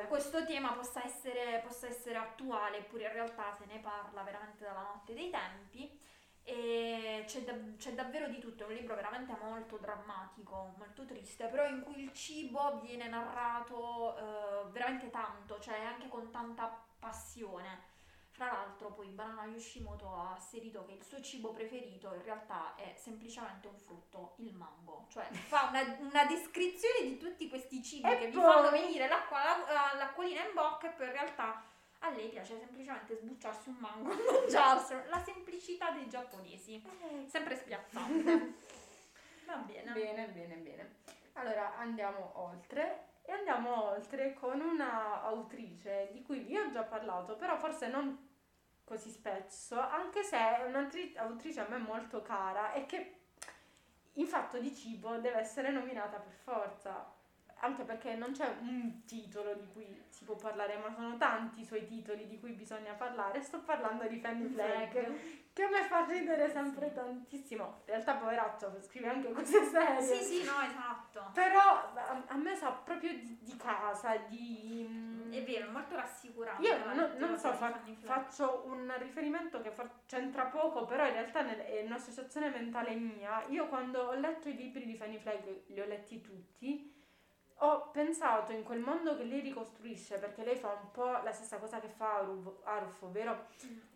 questo 0.07 0.45
tema 0.45 0.71
possa 0.73 1.03
essere, 1.03 1.61
possa 1.65 1.87
essere 1.87 2.17
attuale, 2.17 2.77
eppure 2.77 3.03
in 3.05 3.11
realtà 3.13 3.51
se 3.57 3.65
ne 3.65 3.79
parla 3.79 4.21
veramente 4.23 4.63
dalla 4.63 4.81
notte 4.83 5.13
dei 5.13 5.29
tempi. 5.29 5.99
E 6.45 7.23
c'è, 7.25 7.41
da- 7.43 7.75
c'è 7.77 7.93
davvero 7.93 8.27
di 8.27 8.37
tutto, 8.39 8.63
è 8.63 8.67
un 8.67 8.73
libro 8.73 8.95
veramente 8.95 9.33
molto 9.41 9.77
drammatico, 9.77 10.73
molto 10.77 11.05
triste, 11.05 11.47
però 11.47 11.65
in 11.67 11.81
cui 11.83 12.01
il 12.03 12.11
cibo 12.11 12.79
viene 12.81 13.07
narrato 13.07 14.17
eh, 14.17 14.71
veramente 14.71 15.09
tanto, 15.09 15.57
cioè 15.61 15.81
anche 15.83 16.09
con 16.09 16.31
tanta 16.31 16.83
passione. 16.99 17.91
Fra 18.33 18.47
l'altro 18.51 18.91
poi 18.91 19.09
Banana 19.09 19.45
Yoshimoto 19.45 20.07
ha 20.11 20.33
asserito 20.35 20.83
che 20.85 20.93
il 20.93 21.03
suo 21.03 21.21
cibo 21.21 21.51
preferito 21.53 22.11
in 22.15 22.23
realtà 22.23 22.73
è 22.75 22.95
semplicemente 22.97 23.67
un 23.67 23.77
frutto, 23.77 24.33
il 24.37 24.53
mango. 24.55 25.05
Cioè 25.09 25.25
fa 25.31 25.67
una, 25.69 25.81
una 25.99 26.25
descrizione 26.25 27.03
di 27.03 27.17
tutti 27.19 27.47
questi 27.47 27.83
cibi 27.83 28.09
E 28.11 28.17
che 28.17 28.25
vi 28.27 28.31
poi- 28.33 28.43
fanno 28.43 28.71
venire 28.71 29.07
l'acqua, 29.07 29.37
la- 29.71 29.93
l'acquolina 29.95 30.41
in 30.45 30.53
bocca 30.53 30.87
e 30.89 30.93
poi 30.95 31.05
in 31.05 31.11
realtà 31.11 31.63
a 31.99 32.09
lei 32.09 32.29
piace 32.29 32.57
semplicemente 32.57 33.15
sbucciarsi 33.15 33.69
un 33.69 33.75
mango 33.79 34.11
e 34.11 34.15
mangiarselo. 34.41 35.09
La 35.09 35.23
semplicità 35.23 35.91
dei 35.91 36.09
giapponesi, 36.09 36.83
sempre 37.27 37.55
spiazzante. 37.55 38.53
Va 39.45 39.55
bene. 39.57 39.91
Bene, 39.91 40.27
bene, 40.29 40.55
bene. 40.55 40.95
Allora 41.33 41.75
andiamo 41.77 42.31
oltre 42.35 43.09
e 43.23 43.31
andiamo 43.31 43.91
oltre 43.91 44.33
con 44.33 44.59
una 44.59 45.21
autrice 45.23 46.09
di 46.11 46.21
cui 46.21 46.39
vi 46.39 46.57
ho 46.57 46.69
già 46.69 46.83
parlato, 46.83 47.35
però 47.35 47.57
forse 47.57 47.87
non 47.87 48.29
così 48.83 49.09
spesso, 49.09 49.79
anche 49.79 50.23
se 50.23 50.37
è 50.37 50.65
un'autrice 50.65 51.61
a 51.61 51.67
me 51.69 51.77
molto 51.77 52.21
cara 52.21 52.73
e 52.73 52.85
che 52.85 53.19
in 54.13 54.27
fatto 54.27 54.59
di 54.59 54.73
cibo 54.75 55.17
deve 55.17 55.39
essere 55.39 55.71
nominata 55.71 56.17
per 56.17 56.33
forza. 56.33 57.12
Anche 57.63 57.83
perché 57.83 58.15
non 58.15 58.31
c'è 58.33 58.57
un 58.59 59.05
titolo 59.05 59.53
di 59.53 59.65
cui 59.71 60.03
si 60.09 60.25
può 60.25 60.35
parlare, 60.35 60.75
ma 60.77 60.93
sono 60.93 61.15
tanti 61.17 61.61
i 61.61 61.65
suoi 61.65 61.85
titoli 61.85 62.27
di 62.27 62.37
cui 62.39 62.51
bisogna 62.51 62.91
parlare. 62.93 63.41
Sto 63.41 63.59
parlando 63.61 64.05
di 64.05 64.19
Fanny 64.19 64.47
Flagg, 64.49 64.91
che 65.53 65.63
a 65.63 65.69
me 65.69 65.83
fa 65.83 66.03
ridere 66.05 66.49
sempre 66.51 66.91
tantissimo. 66.91 67.63
In 67.63 67.93
realtà, 67.93 68.15
poveraccio, 68.15 68.81
scrive 68.81 69.07
anche 69.07 69.31
cose 69.31 69.63
serie. 69.63 70.01
Sì, 70.01 70.23
sì, 70.23 70.43
no, 70.43 70.59
esatto. 70.61 71.29
Però 71.33 71.59
a, 71.59 72.23
a 72.27 72.35
me 72.35 72.53
sa 72.55 72.71
proprio 72.71 73.11
di, 73.13 73.37
di 73.41 73.55
casa, 73.55 74.17
di... 74.27 74.85
mm, 74.89 75.31
È 75.31 75.43
vero, 75.43 75.67
è 75.67 75.71
molto 75.71 75.95
rassicurante. 75.95 76.67
Io 76.67 76.77
la 76.85 76.93
no- 76.93 77.01
lettura 77.07 77.27
non 77.27 77.37
so, 77.39 77.53
fa- 77.53 77.79
faccio 78.07 78.63
un 78.65 78.93
riferimento 78.97 79.61
che 79.61 79.71
for- 79.71 80.01
c'entra 80.05 80.45
poco, 80.47 80.83
però 80.85 81.05
in 81.07 81.13
realtà 81.13 81.41
nel- 81.41 81.59
è 81.59 81.81
un'associazione 81.85 82.49
mentale 82.49 82.93
mia. 82.95 83.41
Io 83.47 83.67
quando 83.67 84.01
ho 84.09 84.13
letto 84.15 84.49
i 84.49 84.55
libri 84.55 84.83
di 84.85 84.95
Fanny 84.97 85.17
Flagg, 85.17 85.45
li 85.67 85.79
ho 85.79 85.85
letti 85.85 86.19
tutti, 86.19 86.92
ho 87.57 87.89
pensato 87.91 88.51
in 88.51 88.63
quel 88.63 88.79
mondo 88.79 89.15
che 89.15 89.23
lei 89.23 89.41
ricostruisce, 89.41 90.17
perché 90.17 90.43
lei 90.43 90.57
fa 90.57 90.71
un 90.81 90.91
po' 90.91 91.11
la 91.23 91.31
stessa 91.31 91.57
cosa 91.57 91.79
che 91.79 91.87
fa 91.87 92.17
Aruf, 92.17 92.59
Aruf 92.63 93.01
ovvero 93.03 93.47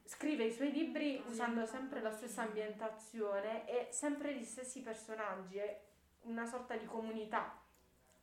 scrive 0.04 0.46
i 0.46 0.54
suoi 0.54 0.72
libri 0.72 1.22
usando 1.28 1.66
sempre 1.66 2.02
la 2.02 2.12
stessa 2.12 2.44
ambientazione 2.44 3.68
e 3.68 3.92
sempre 3.92 4.34
gli 4.34 4.44
stessi 4.44 4.82
personaggi, 4.82 5.58
è 5.58 5.82
una 6.22 6.46
sorta 6.46 6.76
di 6.76 6.86
comunità. 6.86 7.60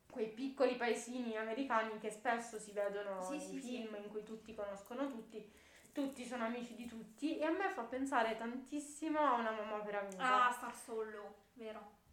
Quei 0.09 0.29
piccoli 0.29 0.75
paesini 0.75 1.35
americani 1.35 1.99
che 1.99 2.09
spesso 2.09 2.57
si 2.57 2.71
vedono 2.71 3.21
Sì, 3.21 3.39
sì, 3.39 3.59
film 3.59 3.95
in 3.95 4.09
cui 4.09 4.23
tutti 4.23 4.55
conoscono 4.55 5.09
tutti, 5.09 5.51
tutti 5.91 6.25
sono 6.25 6.45
amici 6.45 6.73
di 6.75 6.85
tutti 6.85 7.37
e 7.37 7.43
a 7.43 7.51
me 7.51 7.69
fa 7.69 7.83
pensare 7.83 8.37
tantissimo 8.37 9.19
a 9.19 9.33
una 9.33 9.51
mamma 9.51 9.79
per 9.83 9.95
amica. 9.95 10.47
Ah, 10.47 10.51
Star 10.51 10.73
Solo, 10.73 11.35
vero? 11.53 12.03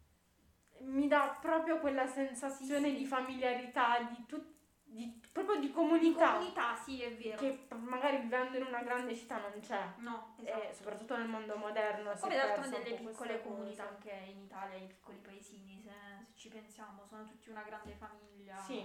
Mi 0.82 1.08
dà 1.08 1.36
proprio 1.40 1.78
quella 1.78 2.06
sensazione 2.06 2.88
Sì, 2.88 2.94
sì. 2.94 2.98
di 2.98 3.04
familiarità, 3.06 4.00
di, 4.00 4.24
tut- 4.26 4.50
di- 4.84 5.20
proprio 5.32 5.58
di 5.58 5.70
comunità, 5.70 6.32
Comunità, 6.34 6.74
sì, 6.76 7.00
è 7.02 7.14
vero. 7.16 7.36
che 7.38 7.66
magari 7.76 8.18
vivendo 8.18 8.58
in 8.58 8.66
una 8.66 8.82
grande 8.82 9.14
città 9.14 9.38
non 9.38 9.58
c'è. 9.60 9.80
No, 9.96 10.34
E 10.40 10.50
esatto. 10.50 10.74
soprattutto 10.74 11.16
nel 11.16 11.28
mondo 11.28 11.56
moderno. 11.56 12.12
Come 12.18 12.34
delle 12.34 12.96
po' 12.96 13.08
piccole 13.10 13.42
comunità 13.42 13.84
cosa. 13.84 13.94
anche 13.94 14.30
in 14.30 14.38
Italia, 14.40 14.76
i 14.78 14.86
piccoli 14.86 15.18
paesini, 15.18 15.82
se, 15.82 15.90
se 16.26 16.32
ci 16.34 16.48
pensiamo, 16.48 17.04
sono 17.06 17.24
tutti 17.24 17.48
una 17.48 17.62
grande 17.62 17.94
famiglia. 17.94 18.56
Sì. 18.58 18.84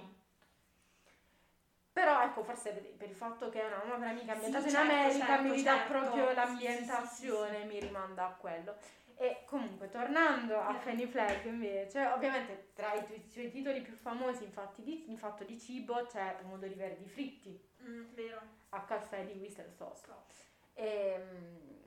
Però 1.92 2.22
ecco, 2.22 2.44
forse 2.44 2.72
per, 2.74 2.84
per 2.96 3.10
il 3.10 3.16
fatto 3.16 3.50
che 3.50 3.60
è 3.60 3.66
una 3.66 3.82
per 3.84 4.10
amica 4.10 4.34
ambientata 4.34 4.68
Sì, 4.68 4.70
in 4.70 4.76
certo, 4.76 4.92
America 4.94 5.26
certo, 5.26 5.42
mi 5.42 5.52
ridà 5.52 5.76
certo. 5.78 5.92
proprio 5.92 6.32
l'ambientazione, 6.32 7.64
mi 7.64 7.80
rimanda 7.80 8.28
a 8.28 8.34
quello. 8.34 8.76
E 9.20 9.44
comunque, 9.46 9.90
tornando 9.90 10.60
a. 10.60 10.74
Fanny 10.76 11.08
Flagg 11.08 11.44
invece, 11.46 12.06
ovviamente 12.06 12.70
tra 12.74 12.94
i, 12.94 13.04
i 13.16 13.28
suoi 13.30 13.50
titoli 13.50 13.82
più 13.82 13.96
famosi 13.96 14.44
infatti 14.44 14.84
di, 14.84 15.10
in 15.10 15.18
fatto 15.18 15.44
di 15.44 15.60
cibo 15.60 16.06
c'è 16.06 16.36
Pomodori 16.40 16.76
Verdi 16.76 17.06
Fritti 17.08 17.60
Mm, 17.84 18.14
vero. 18.14 18.40
a 18.70 18.82
caffè 18.84 19.26
di 19.26 19.40
Whistle 19.40 19.72
Sauce. 19.72 20.06
Ehm, 20.76 21.80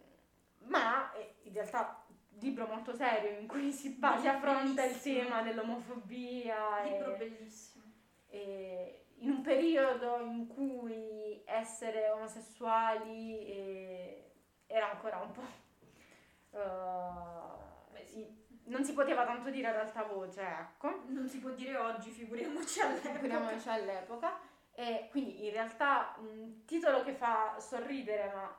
ma 0.65 1.13
eh, 1.13 1.35
in 1.43 1.53
realtà 1.53 2.05
libro 2.41 2.67
molto 2.67 2.93
serio 2.95 3.39
in 3.39 3.47
cui 3.47 3.71
si, 3.71 3.93
pa- 3.97 4.19
si 4.19 4.27
affronta 4.27 4.85
il 4.85 5.01
tema 5.01 5.43
dell'omofobia 5.43 6.83
Libro 6.83 7.15
e, 7.15 7.17
bellissimo. 7.19 7.85
e 8.29 9.05
in 9.19 9.31
un 9.31 9.43
periodo 9.43 10.19
in 10.21 10.47
cui 10.49 11.43
essere 11.45 12.09
omosessuali 12.11 13.47
eh, 13.47 14.31
era 14.67 14.91
ancora 14.91 15.19
un 15.19 15.31
po' 15.33 15.43
eh, 16.53 17.93
Beh, 17.93 18.05
sì. 18.07 18.27
Non 18.71 18.85
si 18.85 18.93
poteva 18.95 19.25
tanto 19.25 19.51
dire 19.51 19.69
ad 19.69 19.77
alta 19.77 20.03
voce 20.05 20.41
ecco 20.41 21.03
Non 21.09 21.29
si 21.29 21.39
può 21.39 21.51
dire 21.51 21.77
oggi, 21.77 22.11
figuriamoci 22.11 22.81
all'epoca. 22.81 23.13
figuriamoci 23.15 23.69
all'epoca 23.69 24.39
e 24.73 25.09
quindi 25.11 25.45
in 25.47 25.53
realtà 25.53 26.15
un 26.19 26.65
titolo 26.65 27.03
che 27.03 27.13
fa 27.15 27.57
sorridere 27.59 28.31
ma 28.35 28.57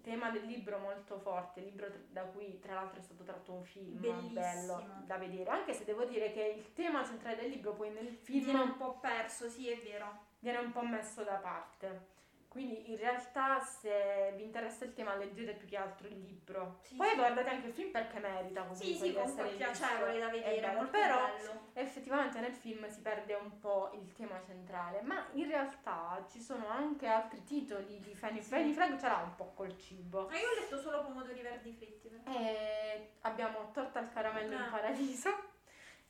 tema 0.00 0.30
del 0.30 0.44
libro 0.46 0.78
molto 0.78 1.18
forte 1.18 1.60
libro 1.60 1.86
da 2.10 2.22
cui 2.22 2.58
tra 2.60 2.74
l'altro 2.74 2.98
è 2.98 3.02
stato 3.02 3.24
tratto 3.24 3.52
un 3.52 3.62
film 3.64 4.00
Bellissimo. 4.00 4.32
bello 4.40 4.84
da 5.04 5.16
vedere 5.18 5.50
anche 5.50 5.74
se 5.74 5.84
devo 5.84 6.04
dire 6.04 6.32
che 6.32 6.42
il 6.56 6.72
tema 6.72 7.04
centrale 7.04 7.36
del 7.36 7.50
libro 7.50 7.74
poi 7.74 7.90
nel 7.90 8.08
film 8.14 8.44
Viene 8.44 8.60
un 8.60 8.76
po' 8.76 8.98
perso, 9.00 9.48
sì, 9.50 9.68
è 9.68 9.76
vero. 9.82 10.26
viene 10.38 10.58
un 10.58 10.72
po' 10.72 10.82
messo 10.82 11.22
da 11.24 11.34
parte 11.34 12.16
quindi 12.58 12.90
in 12.90 12.96
realtà 12.96 13.60
se 13.60 14.32
vi 14.36 14.42
interessa 14.42 14.84
il 14.84 14.92
tema 14.92 15.14
leggete 15.14 15.52
più 15.52 15.68
che 15.68 15.76
altro 15.76 16.08
il 16.08 16.18
libro 16.18 16.78
Sì, 16.82 16.96
poi 16.96 17.10
sì. 17.10 17.14
guardate 17.14 17.48
anche 17.50 17.68
il 17.68 17.72
film 17.72 17.90
perché 17.92 18.18
merita 18.18 18.62
comunque 18.62 18.84
Sì, 18.84 18.94
sì, 18.96 19.12
comunque 19.12 19.44
è 19.50 19.54
piacevole 19.54 20.18
da 20.18 20.28
vedere, 20.28 20.60
bello. 20.60 20.88
però 20.88 21.26
bello. 21.26 21.60
effettivamente 21.74 22.40
nel 22.40 22.52
film 22.52 22.88
si 22.88 23.00
perde 23.00 23.34
un 23.34 23.60
po' 23.60 23.90
il 23.94 24.12
tema 24.12 24.40
centrale, 24.44 25.00
ma 25.02 25.24
in 25.34 25.46
realtà 25.46 26.24
ci 26.28 26.40
sono 26.40 26.66
anche 26.68 27.06
altri 27.06 27.44
titoli 27.44 28.00
di 28.00 28.12
Fanny 28.14 28.42
Sì. 28.42 28.48
Fanny 28.50 28.72
Frag 28.72 28.98
ce 28.98 29.06
l'ha 29.06 29.22
un 29.22 29.34
po' 29.36 29.52
col 29.54 29.78
cibo. 29.78 30.26
Ma 30.28 30.36
io 30.38 30.48
ho 30.48 30.54
letto 30.60 30.78
solo 30.80 31.02
pomodori 31.04 31.40
verdi 31.40 31.72
fritti. 31.72 32.08
però. 32.08 32.36
E 32.36 33.12
abbiamo 33.20 33.70
Torta 33.72 34.00
al 34.00 34.10
caramello 34.12 34.54
in 34.54 34.60
Ah. 34.62 34.68
paradiso, 34.70 35.47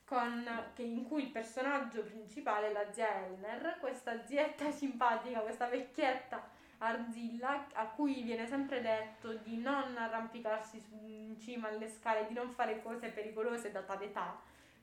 con- 0.09 0.71
che- 0.73 0.81
in 0.81 1.07
cui 1.07 1.21
il 1.25 1.29
personaggio 1.29 2.01
principale 2.01 2.69
è 2.69 2.71
la 2.71 2.91
zia 2.91 3.25
Elner, 3.25 3.77
questa 3.79 4.25
zietta 4.25 4.71
simpatica, 4.73 5.41
questa 5.41 5.67
vecchietta 5.67 6.41
arzilla 6.79 7.67
a 7.73 7.85
cui 7.89 8.23
viene 8.23 8.47
sempre 8.47 8.81
detto 8.81 9.33
di 9.33 9.57
non 9.57 9.95
arrampicarsi 9.95 10.79
su- 10.81 11.05
in 11.05 11.37
cima 11.39 11.67
alle 11.67 11.87
scale, 11.87 12.25
di 12.27 12.33
non 12.33 12.49
fare 12.49 12.81
cose 12.81 13.09
pericolose 13.09 13.71
data 13.71 13.95
l'età, 13.99 14.35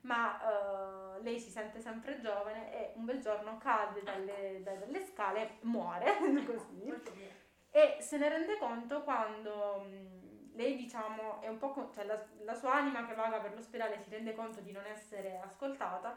ma 0.03 0.39
eh, 1.17 1.23
lei 1.23 1.41
si 1.41 1.51
sente 1.51 1.81
sempre 1.81 2.21
giovane 2.21 2.73
e 2.73 2.93
un 2.95 3.05
bel 3.05 3.21
giorno 3.21 3.59
cade 3.59 4.05
dalle, 4.05 4.61
da- 4.63 4.75
dalle 4.75 5.05
scale 5.05 5.41
e 5.43 5.51
muore, 5.63 6.05
così. 6.47 6.93
E 7.73 7.97
se 8.01 8.17
ne 8.19 8.29
rende 8.29 8.59
conto 8.59 9.03
quando 9.03 9.81
mh, 9.89 10.26
lei, 10.57 10.77
diciamo, 10.77 11.41
è 11.41 11.49
un 11.49 11.59
po'. 11.59 11.71
co- 11.71 11.91
cioè 11.95 12.05
la, 12.05 12.21
la 12.45 12.55
sua 12.55 12.75
anima 12.75 13.07
che 13.07 13.15
vaga 13.15 13.39
per 13.39 13.55
l'ospedale 13.55 14.01
si 14.03 14.11
rende 14.11 14.35
conto 14.35 14.61
di 14.61 14.73
non 14.73 14.85
essere 14.87 15.41
ascoltata 15.43 16.17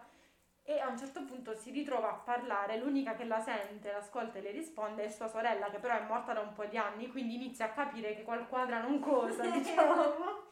e 0.64 0.80
a 0.80 0.88
un 0.88 0.98
certo 0.98 1.24
punto 1.24 1.56
si 1.56 1.72
ritrova 1.72 2.10
a 2.10 2.22
parlare. 2.24 2.78
L'unica 2.78 3.16
che 3.16 3.26
la 3.26 3.40
sente, 3.40 3.92
l'ascolta 3.92 4.38
e 4.38 4.42
le 4.42 4.52
risponde 4.52 5.04
è 5.06 5.10
sua 5.10 5.28
sorella, 5.28 5.70
che 5.70 5.78
però 5.78 5.96
è 5.96 6.04
morta 6.04 6.34
da 6.34 6.42
un 6.42 6.54
po' 6.54 6.66
di 6.66 6.78
anni, 6.78 7.10
quindi 7.10 7.36
inizia 7.36 7.66
a 7.66 7.70
capire 7.70 8.16
che 8.16 8.24
qualquadra 8.24 8.80
non 8.80 9.00
cosa, 9.00 9.46
diciamo. 9.50 10.48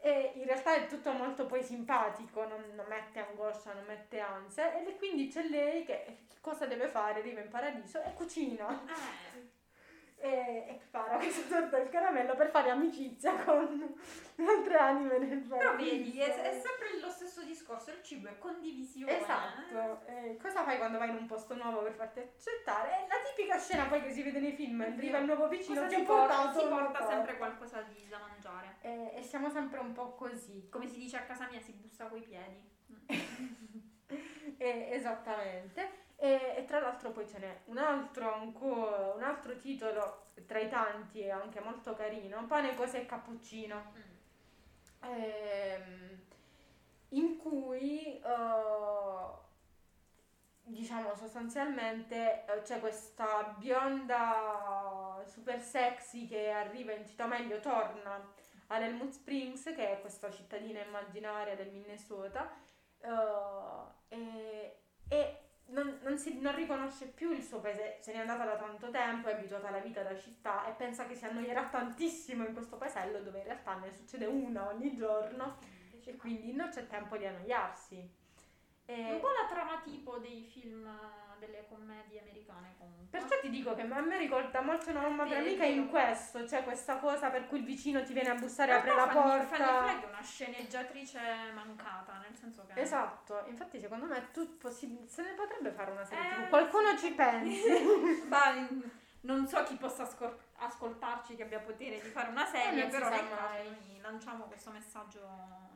E 0.00 0.32
in 0.36 0.44
realtà 0.44 0.74
è 0.74 0.86
tutto 0.86 1.12
molto 1.12 1.46
poi 1.46 1.62
simpatico, 1.62 2.46
non, 2.46 2.62
non 2.74 2.86
mette 2.88 3.18
angoscia, 3.18 3.72
non 3.72 3.84
mette 3.86 4.20
ansia. 4.20 4.72
E 4.74 4.96
quindi 4.96 5.28
c'è 5.28 5.42
lei 5.48 5.84
che 5.84 6.26
che 6.28 6.36
cosa 6.40 6.66
deve 6.66 6.86
fare? 6.88 7.20
Arriva 7.20 7.40
in 7.40 7.48
paradiso 7.48 8.00
e 8.02 8.14
cucina 8.14 8.68
Eh, 8.86 9.50
e, 10.20 10.64
e 10.68 10.74
prepara 10.74 11.16
questa 11.16 11.60
torta 11.60 11.76
al 11.76 11.88
caramello 11.88 12.34
per 12.34 12.50
fare 12.50 12.70
amicizia 12.70 13.34
con 13.44 13.96
altre 14.36 14.76
anime 14.76 15.18
nel 15.18 15.38
però 15.40 15.58
paradiso. 15.58 15.90
vedi, 15.90 16.20
è, 16.20 16.42
è 16.42 16.52
sempre 16.60 17.00
lo 17.00 17.08
stesso 17.10 17.42
discorso, 17.42 17.90
il 17.90 18.02
cibo 18.02 18.28
è 18.28 18.38
condivisione. 18.38 19.20
Esatto, 19.20 20.06
Eh, 20.06 20.36
cosa 20.40 20.64
fai 20.64 20.78
quando 20.78 20.98
vai 20.98 21.10
in 21.10 21.16
un 21.16 21.26
posto 21.26 21.54
nuovo 21.54 21.82
per 21.82 21.94
farti 21.94 22.20
accettare? 22.20 22.90
È 22.90 23.06
la 23.08 23.16
tipica 23.34 23.58
scena 23.58 23.86
poi 23.86 24.02
che 24.02 24.10
si 24.10 24.22
vede 24.22 24.40
nei 24.40 24.52
film, 24.52 24.80
arriva 24.80 25.18
il 25.18 25.24
nuovo 25.26 25.48
vicino, 25.48 25.82
Cosa 25.82 25.96
ho 25.98 26.02
porta? 26.02 26.52
Si 26.52 26.66
porta 26.66 27.06
sempre 27.06 27.36
qualcosa 27.36 27.82
di 27.82 28.08
da 28.08 28.18
mangiare. 28.18 28.76
E, 28.80 29.12
e 29.16 29.22
siamo 29.22 29.48
sempre 29.50 29.78
un 29.78 29.92
po' 29.92 30.14
così. 30.14 30.68
Come 30.70 30.86
si 30.86 30.98
dice 30.98 31.16
a 31.16 31.22
casa 31.22 31.46
mia, 31.50 31.60
si 31.60 31.72
bussa 31.72 32.06
coi 32.06 32.22
piedi. 32.22 32.76
Eh, 34.60 34.88
esattamente. 34.90 36.06
E, 36.20 36.54
e 36.56 36.64
tra 36.64 36.80
l'altro 36.80 37.12
poi 37.12 37.28
ce 37.28 37.38
n'è 37.38 37.60
un 37.66 37.78
altro 37.78 38.34
ancora, 38.34 39.14
un 39.14 39.22
altro 39.22 39.56
titolo 39.56 40.30
tra 40.46 40.58
i 40.58 40.68
tanti 40.68 41.20
e 41.20 41.30
anche 41.30 41.60
molto 41.60 41.94
carino, 41.94 42.44
Pane, 42.46 42.74
cose 42.74 43.02
e 43.02 43.06
cappuccino. 43.06 43.92
Mm. 43.96 45.10
ehm, 45.10 46.20
in 47.10 47.38
cui 47.38 48.20
eh, 48.20 49.28
diciamo 50.62 51.14
sostanzialmente 51.14 52.44
eh, 52.44 52.62
c'è 52.62 52.80
questa 52.80 53.54
bionda 53.56 55.22
super 55.24 55.60
sexy 55.60 56.26
che 56.26 56.50
arriva 56.50 56.92
in 56.92 57.06
città 57.06 57.26
meglio 57.26 57.60
torna 57.60 58.30
ad 58.66 58.82
Elmwood 58.82 59.12
Springs 59.12 59.62
che 59.74 59.92
è 59.92 60.00
questa 60.00 60.30
cittadina 60.30 60.82
immaginaria 60.82 61.54
del 61.54 61.70
Minnesota 61.70 62.50
eh, 63.00 64.14
e, 64.14 64.80
e 65.08 65.47
non, 65.68 65.98
non 66.02 66.18
si, 66.18 66.38
non 66.40 66.54
riconosce 66.54 67.06
più 67.06 67.32
il 67.32 67.42
suo 67.42 67.60
paese, 67.60 67.98
se 68.00 68.12
n'è 68.12 68.18
andata 68.18 68.44
da 68.44 68.56
tanto 68.56 68.90
tempo, 68.90 69.28
è 69.28 69.34
abituata 69.34 69.68
alla 69.68 69.80
vita 69.80 70.02
da 70.02 70.16
città 70.16 70.66
e 70.66 70.72
pensa 70.72 71.06
che 71.06 71.14
si 71.14 71.24
annoierà 71.24 71.66
tantissimo 71.66 72.44
in 72.46 72.52
questo 72.52 72.76
paesello 72.76 73.20
dove 73.20 73.38
in 73.38 73.44
realtà 73.44 73.74
ne 73.74 73.92
succede 73.92 74.26
una 74.26 74.68
ogni 74.68 74.94
giorno 74.94 75.58
e 76.04 76.16
quindi 76.16 76.52
non 76.52 76.70
c'è 76.70 76.86
tempo 76.86 77.16
di 77.16 77.26
annoiarsi. 77.26 77.96
E 78.86 79.12
Un 79.12 79.20
po' 79.20 79.28
la 79.28 79.46
trama 79.46 79.80
tipo 79.82 80.16
dei 80.16 80.42
film, 80.42 80.88
delle 81.38 81.64
commedie 81.68 82.20
americane 82.20 82.74
comunque. 82.78 83.18
perciò 83.18 83.38
ti 83.40 83.48
dico 83.50 83.74
che 83.74 83.82
a 83.82 84.00
me 84.00 84.18
ricorda 84.18 84.60
molto 84.60 84.90
una 84.90 85.00
mamma 85.02 85.24
per 85.24 85.38
amica 85.38 85.64
in 85.64 85.88
questo, 85.88 86.44
c'è 86.44 86.62
questa 86.64 86.98
cosa 86.98 87.30
per 87.30 87.46
cui 87.46 87.58
il 87.58 87.64
vicino 87.64 88.02
ti 88.02 88.12
viene 88.12 88.30
a 88.30 88.34
bussare, 88.34 88.72
In 88.72 88.78
apre 88.78 88.94
la 88.94 89.06
Fanny- 89.08 89.22
porta. 89.22 89.56
Fanny 89.56 89.64
Flagg 89.78 90.02
è 90.02 90.06
una 90.08 90.22
sceneggiatrice 90.22 91.20
mancata, 91.54 92.18
nel 92.18 92.34
senso 92.36 92.66
che... 92.66 92.80
Esatto, 92.80 93.44
infatti 93.46 93.80
secondo 93.80 94.06
me 94.06 94.30
tu 94.32 94.56
possi- 94.58 95.04
se 95.08 95.22
ne 95.22 95.32
potrebbe 95.32 95.70
fare 95.70 95.90
una 95.90 96.04
serie 96.04 96.24
Eh, 96.30 96.34
TV. 96.44 96.48
Qualcuno 96.48 96.96
sì. 96.96 97.06
ci 97.06 97.12
pensi. 97.12 97.62
Bah, 98.28 98.52
non 99.22 99.46
so 99.46 99.62
chi 99.64 99.74
possa 99.76 100.02
ascol- 100.02 100.38
ascoltarci 100.58 101.34
che 101.36 101.42
abbia 101.42 101.60
potere 101.60 102.00
di 102.00 102.08
fare 102.08 102.28
una 102.30 102.46
serie, 102.46 102.70
Eh, 102.70 102.82
non 102.82 102.90
si 102.90 102.98
però 102.98 103.08
noi 103.10 103.98
lanciamo 104.00 104.44
questo 104.44 104.70
messaggio 104.70 105.20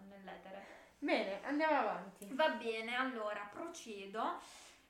nell'etere. 0.08 0.80
Bene, 0.98 1.40
andiamo 1.44 1.78
avanti. 1.78 2.28
Va 2.32 2.50
bene, 2.50 2.94
allora 2.94 3.48
procedo. 3.52 4.38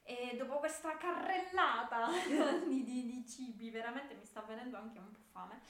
E 0.04 0.34
dopo 0.36 0.58
questa 0.58 0.96
carrellata 0.96 2.08
di, 2.66 2.82
di- 2.84 3.06
di 3.06 3.24
cibi, 3.26 3.70
veramente 3.70 4.14
mi 4.14 4.24
sta 4.24 4.40
venendo 4.42 4.76
anche 4.76 4.98
un 4.98 5.10
po' 5.12 5.20
fame. 5.30 5.60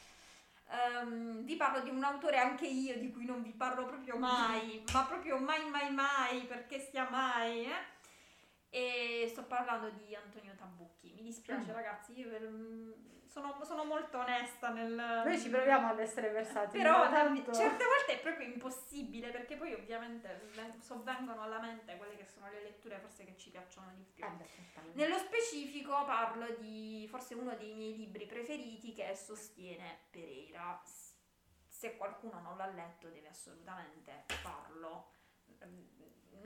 ehm, 0.69 1.45
vi 1.45 1.57
parlo 1.57 1.81
di 1.81 1.91
un 1.91 2.03
autore 2.03 2.39
anche 2.39 2.67
io 2.67 2.99
di 2.99 3.11
cui 3.11 3.25
non 3.27 3.43
vi 3.43 3.53
parlo 3.53 3.85
proprio 3.85 4.17
mai, 4.17 4.83
ma 4.93 5.05
proprio 5.05 5.39
mai 5.39 5.69
mai 5.69 5.93
mai, 5.93 6.45
perché 6.47 6.81
sia 6.81 7.09
mai, 7.11 7.67
eh? 7.67 7.91
E 8.75 9.27
sto 9.29 9.45
parlando 9.45 9.91
di 9.91 10.15
Antonio 10.15 10.55
Tabucchi. 10.55 11.12
Mi 11.12 11.23
dispiace, 11.23 11.71
Mm. 11.71 11.75
ragazzi, 11.75 12.19
io 12.19 12.31
per- 12.31 13.12
sono, 13.33 13.59
sono 13.65 13.85
molto 13.85 14.19
onesta 14.19 14.69
nel. 14.69 14.93
Noi 14.93 15.41
ci 15.41 15.49
proviamo 15.49 15.89
ad 15.89 15.99
essere 15.99 16.29
versati. 16.29 16.77
Però 16.77 17.09
tanto... 17.09 17.53
certe 17.53 17.85
volte 17.85 18.12
è 18.12 18.21
proprio 18.21 18.47
impossibile 18.47 19.31
perché 19.31 19.57
poi 19.57 19.73
ovviamente 19.73 20.51
ven- 20.55 20.81
sovvengono 20.83 21.43
alla 21.43 21.59
mente 21.59 21.97
quelle 21.97 22.17
che 22.17 22.27
sono 22.27 22.51
le 22.51 22.62
letture 22.62 22.99
forse 22.99 23.25
che 23.25 23.35
ci 23.37 23.51
piacciono 23.51 23.91
di 23.95 24.05
più. 24.12 24.25
Eh. 24.25 24.91
Nello 24.93 25.17
specifico 25.17 26.05
parlo 26.05 26.47
di 26.59 27.07
forse 27.09 27.35
uno 27.35 27.55
dei 27.57 27.73
miei 27.73 27.97
libri 27.97 28.27
preferiti 28.27 28.93
che 28.93 29.11
è 29.11 29.15
Sostiene 29.15 30.01
Pereira. 30.11 30.81
Se 31.67 31.97
qualcuno 31.97 32.39
non 32.41 32.59
l'ha 32.59 32.67
letto 32.67 33.09
deve 33.09 33.29
assolutamente 33.29 34.25
farlo. 34.27 35.09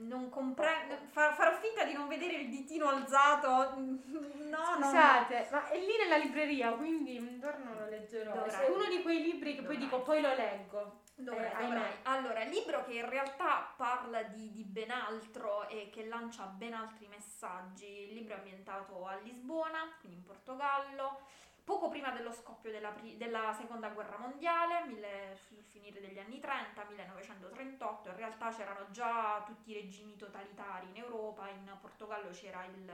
Mm, 0.01 0.07
Non 0.07 0.29
comprendo, 0.29 0.95
farò 1.11 1.53
finta 1.59 1.83
di 1.83 1.93
non 1.93 2.07
vedere 2.07 2.33
il 2.37 2.49
ditino 2.49 2.87
alzato. 2.87 3.75
No, 3.77 4.77
no. 4.77 4.83
Scusate, 4.83 5.47
ma 5.51 5.67
è 5.69 5.77
lì 5.77 5.97
nella 5.97 6.17
libreria, 6.17 6.71
quindi 6.73 7.17
un 7.17 7.39
giorno 7.39 7.73
lo 7.73 7.87
leggerò. 7.89 8.33
Dovrai. 8.33 8.65
È 8.65 8.69
uno 8.69 8.85
di 8.85 9.01
quei 9.01 9.21
libri 9.21 9.55
che 9.55 9.61
poi 9.63 9.77
Dovrai. 9.77 9.77
dico, 9.77 10.01
poi 10.03 10.21
lo 10.21 10.33
leggo. 10.35 11.01
Dovrai, 11.15 11.47
Eh, 11.51 11.65
dovrai. 11.65 11.91
Allora, 12.03 12.43
libro 12.43 12.83
che 12.85 12.93
in 12.93 13.09
realtà 13.09 13.73
parla 13.75 14.21
di, 14.23 14.51
di 14.51 14.63
ben 14.63 14.91
altro 14.91 15.67
e 15.67 15.89
che 15.91 16.05
lancia 16.05 16.45
ben 16.45 16.73
altri 16.73 17.07
messaggi. 17.07 18.07
Il 18.09 18.13
libro 18.13 18.35
è 18.35 18.37
ambientato 18.37 19.05
a 19.07 19.15
Lisbona, 19.23 19.79
quindi 19.99 20.17
in 20.17 20.23
Portogallo, 20.23 21.21
poco 21.67 21.89
prima 21.89 22.11
dello 22.11 22.31
scoppio 22.31 22.71
della, 22.71 22.91
pri- 22.91 23.17
della 23.17 23.51
seconda 23.51 23.89
guerra 23.89 24.17
mondiale, 24.17 24.85
mille- 24.85 25.35
sul 25.35 25.61
finire 25.61 25.99
degli 25.99 26.17
anni 26.17 26.39
30, 26.39 26.85
1938. 26.85 28.07
In 28.07 28.15
realtà 28.15 28.51
c'erano 28.51 28.89
già 28.89 29.43
tutti 29.45 29.71
i 29.71 29.73
regimi 29.73 30.15
totalitari 30.15 30.87
in 30.87 30.95
Europa, 30.95 31.49
in 31.49 31.69
Portogallo 31.81 32.29
c'era 32.29 32.63
il, 32.63 32.89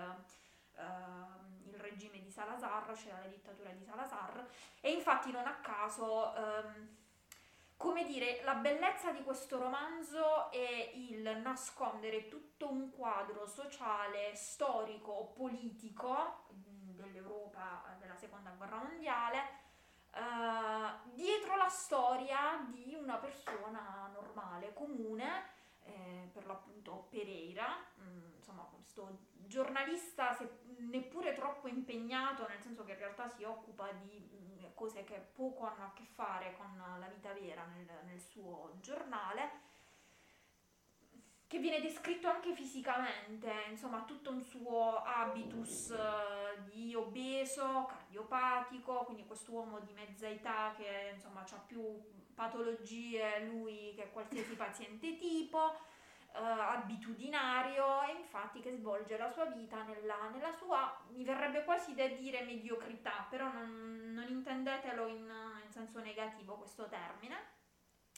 ehm, 0.76 1.62
il 1.68 1.76
regime 1.76 2.20
di 2.20 2.32
Salazar, 2.32 2.92
c'era 2.94 3.20
la 3.20 3.28
dittatura 3.28 3.70
di 3.70 3.84
Salazar 3.84 4.44
e 4.82 4.92
infatti 4.92 5.32
non 5.32 5.46
a 5.46 5.54
caso... 5.62 6.34
ehm, 6.36 6.98
come 7.76 8.06
dire, 8.06 8.42
la 8.44 8.56
bellezza 8.56 9.12
di 9.12 9.22
questo 9.24 9.60
romanzo 9.60 10.50
è 10.52 10.92
il 10.94 11.42
nascondere 11.44 12.30
tutto 12.30 12.72
un 12.72 12.90
quadro 12.92 13.46
sociale, 13.46 14.34
storico, 14.36 15.34
politico 15.36 16.46
dell'Europa 17.04 17.93
seconda 18.24 18.52
guerra 18.52 18.78
mondiale, 18.78 19.40
eh, 20.14 21.12
dietro 21.14 21.56
la 21.58 21.68
storia 21.68 22.66
di 22.70 22.96
una 22.96 23.18
persona 23.18 24.10
normale, 24.14 24.74
comune, 24.74 25.52
eh, 25.82 26.30
per 26.32 26.46
l'appunto 26.46 27.08
Pereira, 27.10 27.76
mh, 27.96 28.36
insomma 28.38 28.64
questo 28.64 29.32
giornalista 29.46 30.34
se- 30.34 30.62
neppure 30.78 31.34
troppo 31.34 31.68
impegnato, 31.68 32.48
nel 32.48 32.62
senso 32.62 32.86
che 32.86 32.94
in 32.94 33.00
realtà 33.00 33.28
si 33.28 33.44
occupa 33.44 33.92
di 33.92 34.18
mh, 34.20 34.74
cose 34.74 35.04
che 35.04 35.20
poco 35.20 35.66
hanno 35.66 35.86
a 35.86 35.94
che 35.94 36.06
fare 36.06 36.56
con 36.56 36.82
la 37.00 37.08
vita 37.08 37.34
vera 37.34 37.66
nel, 37.66 37.88
nel 38.06 38.22
suo 38.22 38.78
giornale, 38.80 39.72
che 41.54 41.60
viene 41.60 41.82
descritto 41.82 42.28
anche 42.28 42.52
fisicamente, 42.56 43.48
insomma 43.70 44.02
tutto 44.08 44.32
un 44.32 44.42
suo 44.42 45.04
habitus 45.04 45.92
eh, 45.92 46.64
di 46.64 46.96
obeso, 46.96 47.86
cardiopatico, 47.86 49.04
quindi 49.04 49.24
quest'uomo 49.24 49.80
di 49.82 49.94
mezza 49.94 50.28
età 50.28 50.74
che 50.76 51.12
insomma 51.14 51.42
ha 51.42 51.64
più 51.68 52.02
patologie 52.34 53.46
lui 53.46 53.94
che 53.96 54.10
qualsiasi 54.12 54.56
paziente 54.56 55.16
tipo, 55.16 55.76
eh, 56.34 56.40
abitudinario 56.40 58.02
e 58.02 58.14
infatti 58.18 58.60
che 58.60 58.76
svolge 58.76 59.16
la 59.16 59.30
sua 59.30 59.46
vita 59.46 59.84
nella, 59.84 60.30
nella 60.34 60.54
sua, 60.54 61.00
mi 61.10 61.24
verrebbe 61.24 61.64
quasi 61.66 61.94
da 61.94 62.08
dire 62.08 62.42
mediocrità, 62.42 63.28
però 63.30 63.52
non, 63.52 64.12
non 64.12 64.26
intendetelo 64.28 65.06
in, 65.06 65.32
in 65.64 65.72
senso 65.72 66.00
negativo 66.00 66.56
questo 66.56 66.88
termine. 66.88 67.62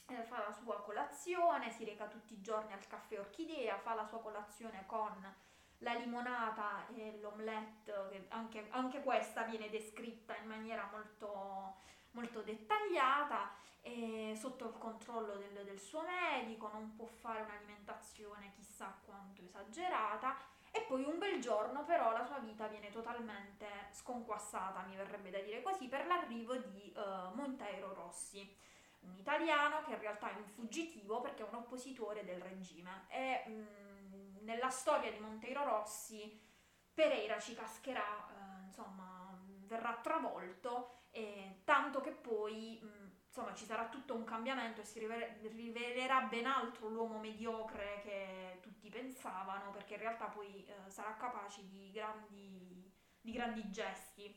Eh, 0.08 0.22
fa 0.22 0.38
la 0.38 0.52
sua 0.52 0.80
colazione, 0.82 1.72
si 1.72 1.84
reca 1.84 2.06
tutti 2.06 2.34
i 2.34 2.40
giorni 2.40 2.72
al 2.72 2.86
caffè 2.86 3.18
Orchidea, 3.18 3.76
fa 3.76 3.94
la 3.94 4.04
sua 4.04 4.20
colazione 4.20 4.84
con 4.86 5.34
la 5.78 5.94
limonata 5.94 6.86
e 6.94 7.18
l'omelette, 7.20 7.92
che 8.10 8.26
anche, 8.28 8.68
anche 8.70 9.02
questa 9.02 9.42
viene 9.42 9.68
descritta 9.68 10.36
in 10.36 10.46
maniera 10.46 10.88
molto, 10.92 11.78
molto 12.12 12.42
dettagliata, 12.42 13.50
e 13.82 14.34
sotto 14.36 14.66
il 14.66 14.78
controllo 14.78 15.36
del, 15.36 15.64
del 15.64 15.80
suo 15.80 16.02
medico, 16.02 16.68
non 16.72 16.94
può 16.94 17.06
fare 17.06 17.42
un'alimentazione 17.42 18.52
chissà 18.54 18.96
quanto 19.04 19.42
esagerata. 19.42 20.36
E 20.70 20.82
poi 20.82 21.04
un 21.04 21.18
bel 21.18 21.40
giorno 21.40 21.84
però 21.84 22.12
la 22.12 22.24
sua 22.24 22.38
vita 22.38 22.66
viene 22.68 22.90
totalmente 22.90 23.66
sconquassata, 23.92 24.82
mi 24.82 24.94
verrebbe 24.94 25.30
da 25.30 25.40
dire 25.40 25.62
così, 25.62 25.88
per 25.88 26.06
l'arrivo 26.06 26.54
di 26.56 26.92
eh, 26.92 27.00
Monteiro 27.32 27.94
Rossi 27.94 28.54
un 29.00 29.16
italiano 29.16 29.82
che 29.82 29.92
in 29.92 30.00
realtà 30.00 30.30
è 30.30 30.36
un 30.36 30.46
fuggitivo 30.46 31.20
perché 31.20 31.44
è 31.44 31.48
un 31.48 31.54
oppositore 31.56 32.24
del 32.24 32.40
regime 32.40 33.06
e 33.08 33.44
mh, 33.48 34.44
nella 34.44 34.70
storia 34.70 35.10
di 35.10 35.18
Monteiro 35.18 35.64
Rossi 35.64 36.40
Pereira 36.94 37.38
ci 37.38 37.54
cascherà, 37.54 38.26
eh, 38.30 38.64
insomma, 38.64 39.38
verrà 39.66 39.98
travolto 40.02 41.02
e 41.10 41.60
tanto 41.64 42.00
che 42.00 42.10
poi 42.12 42.78
mh, 42.82 43.10
insomma 43.26 43.54
ci 43.54 43.66
sarà 43.66 43.88
tutto 43.88 44.14
un 44.14 44.24
cambiamento 44.24 44.80
e 44.80 44.84
si 44.84 44.98
rivele- 44.98 45.38
rivelerà 45.42 46.22
ben 46.22 46.46
altro 46.46 46.88
l'uomo 46.88 47.18
mediocre 47.18 48.00
che 48.02 48.58
tutti 48.62 48.88
pensavano 48.88 49.70
perché 49.70 49.94
in 49.94 50.00
realtà 50.00 50.26
poi 50.26 50.64
eh, 50.64 50.88
sarà 50.90 51.16
capace 51.16 51.66
di 51.66 51.90
grandi, 51.90 52.90
di 53.20 53.32
grandi 53.32 53.70
gesti. 53.70 54.34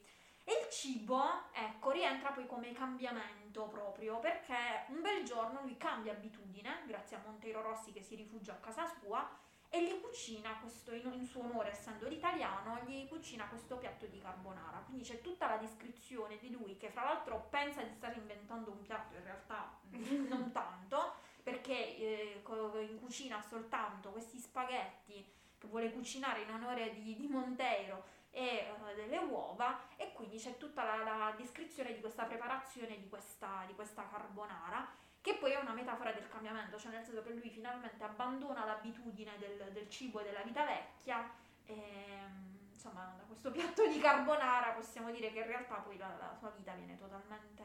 E 0.49 0.65
il 0.65 0.69
cibo, 0.71 1.23
ecco, 1.51 1.91
rientra 1.91 2.31
poi 2.31 2.47
come 2.47 2.73
cambiamento 2.73 3.67
proprio, 3.67 4.17
perché 4.17 4.85
un 4.87 4.99
bel 4.99 5.23
giorno 5.23 5.61
lui 5.61 5.77
cambia 5.77 6.13
abitudine, 6.13 6.85
grazie 6.87 7.17
a 7.17 7.21
Monteiro 7.23 7.61
Rossi 7.61 7.91
che 7.91 8.01
si 8.01 8.15
rifugia 8.15 8.53
a 8.53 8.55
casa 8.55 8.87
sua, 8.99 9.29
e 9.69 9.83
gli 9.85 10.01
cucina 10.01 10.57
questo, 10.59 10.91
in, 10.95 11.23
suo 11.23 11.43
onore 11.43 11.69
essendo 11.69 12.07
l'italiano, 12.07 12.81
gli 12.87 13.07
cucina 13.07 13.45
questo 13.47 13.77
piatto 13.77 14.07
di 14.07 14.17
carbonara. 14.17 14.79
Quindi 14.87 15.03
c'è 15.03 15.21
tutta 15.21 15.47
la 15.47 15.57
descrizione 15.57 16.39
di 16.39 16.49
lui 16.49 16.77
che 16.77 16.89
fra 16.89 17.03
l'altro 17.03 17.45
pensa 17.51 17.83
di 17.83 17.93
stare 17.93 18.15
inventando 18.15 18.71
un 18.71 18.81
piatto, 18.81 19.17
in 19.17 19.23
realtà 19.23 19.77
non 19.91 20.51
tanto, 20.51 21.13
perché 21.43 21.95
eh, 21.95 22.41
in 22.89 22.99
cucina 22.99 23.39
soltanto 23.47 24.09
questi 24.09 24.39
spaghetti 24.39 25.23
che 25.59 25.67
vuole 25.67 25.91
cucinare 25.91 26.41
in 26.41 26.49
onore 26.49 26.91
di, 26.95 27.15
di 27.15 27.27
Monteiro 27.27 28.17
e 28.31 28.67
eh, 28.89 28.95
delle 28.95 29.17
uova 29.17 29.87
e 29.95 30.11
quindi 30.13 30.37
c'è 30.37 30.57
tutta 30.57 30.83
la, 30.83 31.03
la 31.03 31.33
descrizione 31.37 31.93
di 31.93 31.99
questa 31.99 32.25
preparazione 32.25 32.99
di 32.99 33.09
questa, 33.09 33.63
di 33.67 33.73
questa 33.73 34.07
carbonara 34.09 34.87
che 35.21 35.35
poi 35.35 35.51
è 35.51 35.59
una 35.59 35.73
metafora 35.73 36.11
del 36.13 36.27
cambiamento, 36.29 36.77
cioè 36.77 36.91
nel 36.91 37.03
senso 37.03 37.21
che 37.23 37.31
lui 37.31 37.49
finalmente 37.49 38.03
abbandona 38.03 38.65
l'abitudine 38.65 39.37
del, 39.37 39.71
del 39.73 39.89
cibo 39.89 40.21
e 40.21 40.23
della 40.23 40.41
vita 40.41 40.65
vecchia 40.65 41.29
e 41.65 41.75
mm, 41.75 42.71
insomma 42.71 43.13
da 43.17 43.23
questo 43.23 43.51
piatto 43.51 43.85
di 43.87 43.99
carbonara 43.99 44.71
possiamo 44.71 45.11
dire 45.11 45.31
che 45.31 45.39
in 45.39 45.47
realtà 45.47 45.75
poi 45.75 45.97
la, 45.97 46.15
la 46.17 46.35
sua 46.37 46.49
vita 46.51 46.71
viene 46.73 46.97
totalmente 46.97 47.63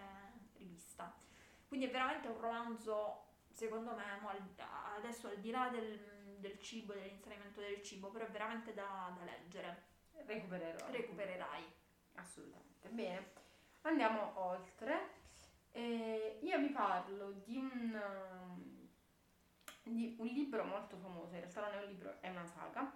rivista. 0.56 1.14
Quindi 1.68 1.86
è 1.86 1.90
veramente 1.90 2.28
un 2.28 2.40
romanzo, 2.40 3.24
secondo 3.50 3.94
me, 3.94 4.04
adesso 4.96 5.28
al 5.28 5.38
di 5.38 5.50
là 5.50 5.68
del, 5.68 6.36
del 6.38 6.58
cibo 6.60 6.92
dell'inserimento 6.92 7.60
del 7.60 7.82
cibo, 7.82 8.10
però 8.10 8.24
è 8.26 8.30
veramente 8.30 8.74
da, 8.74 9.12
da 9.16 9.24
leggere. 9.24 9.92
Recupererò. 10.26 10.86
Recupererai. 10.90 11.62
Assolutamente. 12.14 12.88
Bene, 12.90 13.30
andiamo 13.82 14.32
oltre. 14.36 15.22
Eh, 15.72 16.38
io 16.42 16.58
vi 16.58 16.68
parlo 16.68 17.32
di 17.44 17.56
un, 17.56 18.00
di 19.82 20.14
un 20.18 20.26
libro 20.26 20.64
molto 20.64 20.96
famoso, 20.96 21.34
in 21.34 21.40
realtà 21.40 21.62
non 21.62 21.72
è 21.72 21.82
un 21.82 21.88
libro, 21.90 22.16
è 22.20 22.28
una 22.30 22.46
saga, 22.46 22.92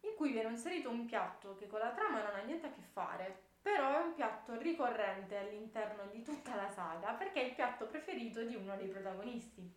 in 0.00 0.14
cui 0.16 0.32
viene 0.32 0.48
inserito 0.48 0.88
un 0.88 1.04
piatto 1.04 1.54
che 1.56 1.66
con 1.66 1.80
la 1.80 1.90
trama 1.90 2.22
non 2.22 2.34
ha 2.34 2.40
niente 2.42 2.68
a 2.68 2.72
che 2.72 2.80
fare, 2.80 3.50
però 3.60 4.00
è 4.00 4.04
un 4.04 4.14
piatto 4.14 4.56
ricorrente 4.58 5.36
all'interno 5.36 6.06
di 6.06 6.22
tutta 6.22 6.54
la 6.54 6.70
saga, 6.70 7.12
perché 7.12 7.42
è 7.42 7.44
il 7.44 7.54
piatto 7.54 7.86
preferito 7.86 8.42
di 8.42 8.54
uno 8.56 8.74
dei 8.76 8.88
protagonisti. 8.88 9.70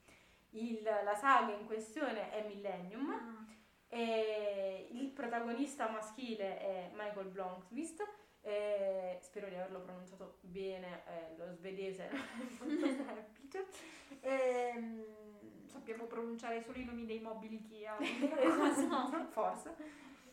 Il- 0.52 0.82
la 0.82 1.15
saga 1.15 1.54
in 1.54 1.65
questione 1.65 2.32
è 2.32 2.48
Millennium, 2.48 3.12
Mm. 3.12 3.46
E 3.89 4.88
il 4.91 5.10
protagonista 5.10 5.89
maschile 5.89 6.60
è 6.60 6.91
Michael 6.93 7.28
Blomqvist. 7.28 8.04
e 8.41 9.17
spero 9.21 9.48
di 9.48 9.56
averlo 9.56 9.80
pronunciato 9.80 10.38
bene, 10.41 11.02
eh, 11.08 11.36
lo 11.38 11.52
svedese 11.52 12.08
è 12.10 12.17
molto 12.60 12.88
semplice. 12.88 13.65
Ehm, 14.21 15.04
Sappiamo 15.76 16.06
pronunciare 16.06 16.62
solo 16.62 16.78
i 16.78 16.86
nomi 16.86 17.06
dei 17.06 17.19
mobili 17.19 17.62
Kia. 17.62 17.98
esatto, 18.00 19.26
forse. 19.30 19.76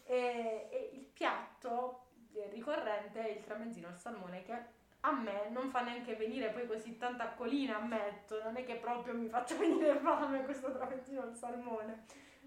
E, 0.04 0.68
e 0.70 0.90
il 0.94 1.04
piatto 1.12 2.06
ricorrente 2.50 3.20
è 3.20 3.30
il 3.30 3.44
tramezzino 3.44 3.88
al 3.88 3.98
salmone 3.98 4.42
che 4.42 4.56
a 5.00 5.12
me 5.12 5.48
non 5.50 5.68
fa 5.68 5.82
neanche 5.82 6.14
venire 6.14 6.50
poi 6.50 6.66
così 6.66 6.96
tanta 6.96 7.24
accolina, 7.24 7.76
ammetto, 7.76 8.40
non 8.42 8.56
è 8.56 8.64
che 8.64 8.76
proprio 8.76 9.14
mi 9.14 9.28
faccia 9.28 9.56
venire 9.56 9.98
fame 9.98 10.44
questo 10.44 10.72
tramezzino 10.72 11.22
al 11.22 11.34
salmone. 11.34 12.04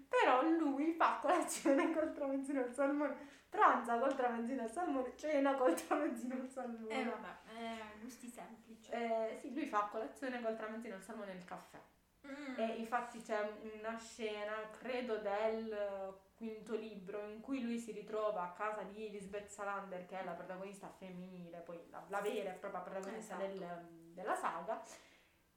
Però 0.08 0.42
lui 0.42 0.92
fa 0.92 1.18
colazione 1.20 1.92
col 1.94 2.12
tramezzino 2.12 2.60
al 2.62 2.72
salmone, 2.72 3.16
pranza 3.48 3.98
col 3.98 4.14
tramezzino 4.14 4.62
al 4.62 4.70
salmone, 4.70 5.12
cena 5.16 5.54
col 5.54 5.74
tramezzino 5.80 6.34
al 6.34 6.48
salmone. 6.48 7.00
Eh 7.00 7.04
vabbè, 7.04 7.34
eh, 7.58 8.00
gusti 8.00 8.28
semplici. 8.28 8.90
Eh, 8.90 9.36
sì, 9.40 9.52
lui 9.52 9.66
fa 9.66 9.88
colazione 9.90 10.40
col 10.42 10.56
tramezzino 10.56 10.94
al 10.94 11.02
salmone 11.02 11.32
e 11.32 11.36
il 11.36 11.44
caffè. 11.44 11.78
Mm. 12.26 12.54
E 12.58 12.64
infatti 12.76 13.22
c'è 13.22 13.52
una 13.78 13.96
scena, 13.98 14.52
credo 14.78 15.18
del 15.18 16.18
quinto 16.34 16.74
libro, 16.74 17.24
in 17.28 17.40
cui 17.40 17.62
lui 17.62 17.78
si 17.78 17.92
ritrova 17.92 18.42
a 18.42 18.52
casa 18.52 18.82
di 18.82 19.10
Lisbeth 19.10 19.48
Salander, 19.48 20.04
che 20.06 20.20
è 20.20 20.24
la 20.24 20.32
protagonista 20.32 20.88
femminile, 20.88 21.58
poi 21.58 21.80
la, 21.88 22.04
la 22.08 22.20
vera 22.20 22.50
e 22.50 22.54
propria 22.54 22.80
protagonista 22.80 23.36
Esatto. 23.36 23.58
del- 23.58 24.04
della 24.12 24.34
saga, 24.34 24.82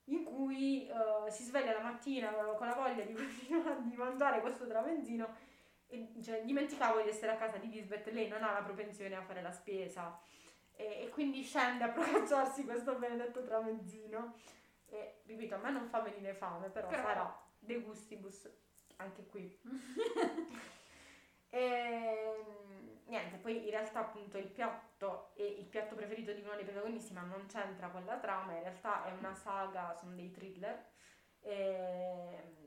in 0.10 0.24
cui 0.24 0.88
eh, 0.88 1.32
si 1.32 1.44
sveglia 1.44 1.74
la 1.74 1.82
mattina 1.82 2.32
con 2.32 2.68
la 2.68 2.74
voglia 2.76 3.04
di, 3.04 3.14
di 3.84 3.96
mangiare 3.96 4.42
questo 4.42 4.68
tramezzino 4.68 5.48
e 5.88 6.12
cioè, 6.22 6.44
dimenticavo 6.44 7.02
di 7.02 7.10
essere 7.10 7.32
a 7.32 7.38
casa 7.38 7.58
di 7.58 7.70
Lisbeth, 7.70 8.08
lei 8.08 8.28
non 8.28 8.44
ha 8.44 8.52
la 8.52 8.62
propensione 8.62 9.16
a 9.16 9.24
fare 9.24 9.42
la 9.42 9.52
spesa 9.52 10.20
e, 10.76 11.04
e 11.04 11.10
quindi 11.10 11.42
scende 11.44 11.84
a 11.84 11.90
procacciarsi 11.90 12.64
questo 12.64 12.96
benedetto 12.96 13.44
tramezzino 13.44 14.36
e 14.88 15.22
ripeto, 15.26 15.56
a 15.56 15.58
me 15.58 15.72
non 15.72 15.88
fa 15.88 16.00
venire 16.00 16.34
fame, 16.34 16.70
però, 16.70 16.88
Però- 16.88 17.02
sarà 17.02 17.44
de 17.60 17.80
gustibus 17.82 18.50
anche 18.98 19.26
qui. 19.26 19.60
e 21.50 22.44
niente, 23.06 23.38
poi 23.38 23.64
in 23.66 23.70
realtà 23.72 24.00
appunto 24.00 24.38
il 24.38 24.48
piatto 24.48 25.32
è 25.36 25.42
il 25.42 25.66
piatto 25.66 25.96
preferito 25.96 26.32
di 26.34 26.42
uno 26.42 26.56
dei 26.56 26.64
protagonisti, 26.66 27.14
ma 27.14 27.22
non 27.22 27.46
c'entra 27.48 27.88
con 27.90 28.06
la 28.06 28.18
trama, 28.18 28.54
in 28.54 28.62
realtà 28.62 29.06
è 29.06 29.12
una 29.12 29.34
saga, 29.34 29.94
sono 29.96 30.16
dei 30.16 30.32
thriller. 30.32 30.86
E, 31.42 32.58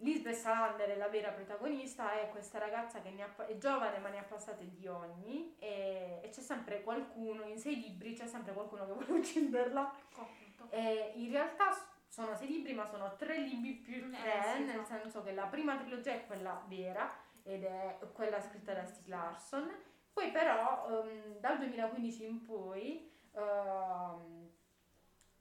Lisbeth 0.00 0.36
Salander 0.36 0.90
è 0.90 0.96
la 0.96 1.08
vera 1.08 1.30
protagonista, 1.32 2.20
è 2.20 2.28
questa 2.28 2.58
ragazza 2.60 3.00
che 3.02 3.10
ne 3.10 3.22
ha, 3.24 3.46
è 3.46 3.58
giovane 3.58 3.98
ma 3.98 4.08
ne 4.10 4.18
ha 4.18 4.22
passate 4.22 4.70
di 4.70 4.86
ogni 4.86 5.56
e, 5.58 6.20
e 6.22 6.28
c'è 6.28 6.40
sempre 6.40 6.82
qualcuno, 6.84 7.42
in 7.42 7.58
sei 7.58 7.80
libri 7.80 8.14
c'è 8.14 8.28
sempre 8.28 8.52
qualcuno 8.52 8.86
che 8.86 8.92
vuole 8.92 9.10
ucciderla 9.18 9.92
Appunto. 10.16 10.68
e 10.70 11.14
in 11.16 11.32
realtà 11.32 11.70
sono 12.06 12.36
sei 12.36 12.46
libri, 12.46 12.74
ma 12.74 12.86
sono 12.86 13.16
tre 13.16 13.38
libri 13.38 13.72
più 13.72 14.04
Eh, 14.06 14.10
tre, 14.22 14.42
sì, 14.54 14.62
nel 14.62 14.80
esatto. 14.80 14.86
senso 15.00 15.22
che 15.24 15.32
la 15.32 15.46
prima 15.46 15.76
trilogia 15.76 16.12
è 16.12 16.26
quella 16.26 16.62
vera 16.68 17.12
ed 17.48 17.64
è 17.64 17.98
quella 18.12 18.40
scritta 18.40 18.74
da 18.74 18.84
Stieg 18.84 19.08
Larsson. 19.08 19.70
Poi 20.12 20.30
però 20.30 21.02
ehm, 21.04 21.38
dal 21.38 21.58
2015 21.58 22.24
in 22.26 22.42
poi 22.42 23.10
ehm, 23.32 24.50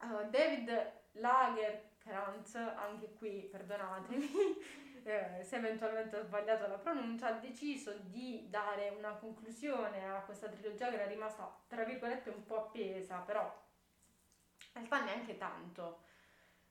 eh, 0.01 0.29
David 0.29 0.91
Lagerkrantz, 1.13 2.55
anche 2.55 3.13
qui 3.13 3.47
perdonatemi 3.51 4.29
eh, 5.03 5.43
se 5.43 5.55
eventualmente 5.57 6.17
ho 6.17 6.23
sbagliato 6.23 6.67
la 6.67 6.77
pronuncia, 6.77 7.27
ha 7.27 7.39
deciso 7.39 7.93
di 8.03 8.47
dare 8.49 8.89
una 8.89 9.13
conclusione 9.15 10.09
a 10.09 10.21
questa 10.21 10.47
trilogia 10.47 10.89
che 10.89 10.95
era 10.95 11.07
rimasta 11.07 11.59
tra 11.67 11.83
virgolette 11.83 12.29
un 12.29 12.45
po' 12.45 12.67
appesa, 12.67 13.17
però 13.17 13.41
in 13.41 14.71
realtà 14.73 15.03
neanche 15.03 15.37
tanto. 15.37 16.03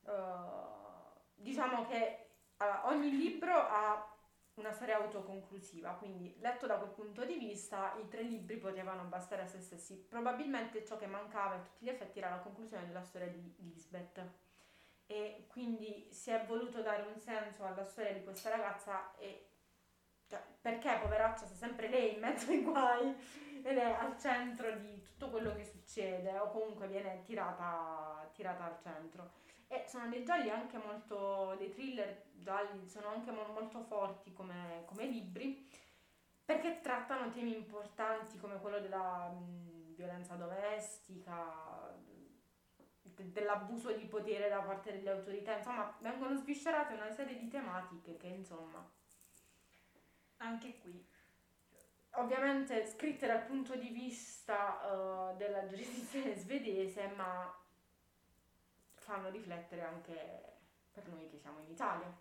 Uh, 0.03 1.11
diciamo 1.35 1.85
che 1.87 2.29
uh, 2.59 2.87
ogni 2.89 3.11
libro 3.11 3.53
ha 3.55 4.16
una 4.57 4.73
storia 4.73 4.97
autoconclusiva, 4.97 5.93
quindi 5.93 6.35
letto 6.41 6.67
da 6.67 6.77
quel 6.77 6.91
punto 6.91 7.25
di 7.25 7.37
vista 7.37 7.95
i 7.99 8.09
tre 8.09 8.23
libri 8.23 8.57
potevano 8.57 9.05
bastare 9.05 9.43
a 9.43 9.47
se 9.47 9.61
stessi. 9.61 9.95
Probabilmente 9.97 10.85
ciò 10.85 10.97
che 10.97 11.07
mancava 11.07 11.57
a 11.57 11.59
tutti 11.59 11.85
gli 11.85 11.91
effetti 11.91 12.19
era 12.19 12.31
la 12.31 12.39
conclusione 12.39 12.87
della 12.87 13.03
storia 13.03 13.29
di 13.29 13.55
Lisbeth 13.59 14.25
e 15.07 15.47
quindi 15.49 16.09
si 16.11 16.31
è 16.31 16.45
voluto 16.47 16.83
dare 16.83 17.03
un 17.03 17.19
senso 17.21 17.65
alla 17.65 17.85
storia 17.85 18.13
di 18.13 18.25
questa 18.25 18.51
ragazza 18.51 19.15
e 19.17 19.51
cioè, 20.27 20.43
perché 20.61 20.99
poveraccia 21.01 21.47
sia 21.47 21.55
sempre 21.55 21.89
lei 21.89 22.15
in 22.15 22.21
mezzo 22.21 22.51
ai 22.51 22.63
guai 22.63 23.15
ed 23.63 23.77
è 23.77 23.93
al 23.93 24.19
centro 24.19 24.75
di 24.79 25.01
tutto 25.03 25.31
quello 25.31 25.55
che 25.55 25.65
succede 25.65 26.37
o 26.39 26.51
comunque 26.51 26.89
viene 26.89 27.23
tirata, 27.25 28.29
tirata 28.33 28.65
al 28.65 28.79
centro. 28.83 29.45
E 29.69 29.85
sono 29.89 30.09
dei 30.09 30.25
gialli 30.25 30.49
anche 30.51 30.79
molto, 30.79 31.55
dei 31.59 31.71
thriller 31.71 32.25
gialli, 32.35 32.89
sono 32.89 33.09
anche 33.09 33.31
mo- 33.33 33.49
molto 33.53 33.83
forti 33.83 34.33
come, 34.33 34.83
come 34.87 35.07
libri 35.07 35.69
perché 36.45 36.81
trattano 36.81 37.31
temi 37.31 37.55
importanti 37.57 38.39
come 38.39 38.61
quello 38.61 38.79
della 38.81 39.29
mh, 39.31 39.95
violenza 39.97 40.37
domestica, 40.37 41.95
de- 43.03 43.33
dell'abuso 43.33 43.93
di 43.93 44.05
potere 44.07 44.49
da 44.49 44.61
parte 44.61 44.93
delle 44.93 45.11
autorità, 45.11 45.57
insomma 45.57 45.97
vengono 46.01 46.37
sviscerate 46.37 46.95
una 46.95 47.11
serie 47.11 47.37
di 47.39 47.49
tematiche 47.49 48.17
che 48.17 48.29
insomma 48.29 48.89
Anche 50.39 50.79
qui. 50.79 51.05
ovviamente 52.13 52.87
scritte 52.87 53.27
dal 53.27 53.45
punto 53.45 53.77
di 53.77 53.89
vista 53.91 55.33
eh, 55.33 55.37
della 55.37 55.67
giurisdizione 55.67 56.35
svedese, 56.39 57.09
ma 57.17 57.53
fanno 59.07 59.31
riflettere 59.31 59.83
anche 59.83 60.59
per 60.93 61.07
noi 61.09 61.29
che 61.31 61.39
siamo 61.39 61.61
in 61.61 61.71
Italia. 61.71 62.13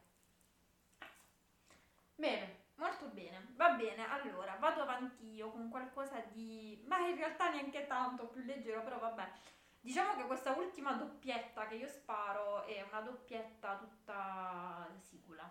Bene, 2.15 2.63
Molto 2.78 3.06
bene, 3.08 3.54
va 3.56 3.69
bene, 3.69 4.06
allora 4.10 4.58
vado 4.60 4.82
avanti 4.82 5.34
io 5.34 5.50
con 5.50 5.69
qualcosa 5.69 6.19
di... 6.34 6.84
ma 6.88 7.08
in 7.08 7.15
realtà 7.15 7.50
neanche 7.50 7.88
tanto, 7.88 8.28
più 8.28 8.43
leggero, 8.43 8.84
però 8.84 9.00
vabbè. 9.00 9.32
Diciamo 9.80 10.15
che 10.15 10.26
questa 10.26 10.52
ultima 10.52 10.93
doppietta 10.93 11.67
che 11.67 11.76
io 11.76 11.88
sparo 11.88 12.65
è 12.65 12.82
una 12.82 13.00
doppietta 13.00 13.78
tutta 13.78 14.89
sicula. 15.00 15.50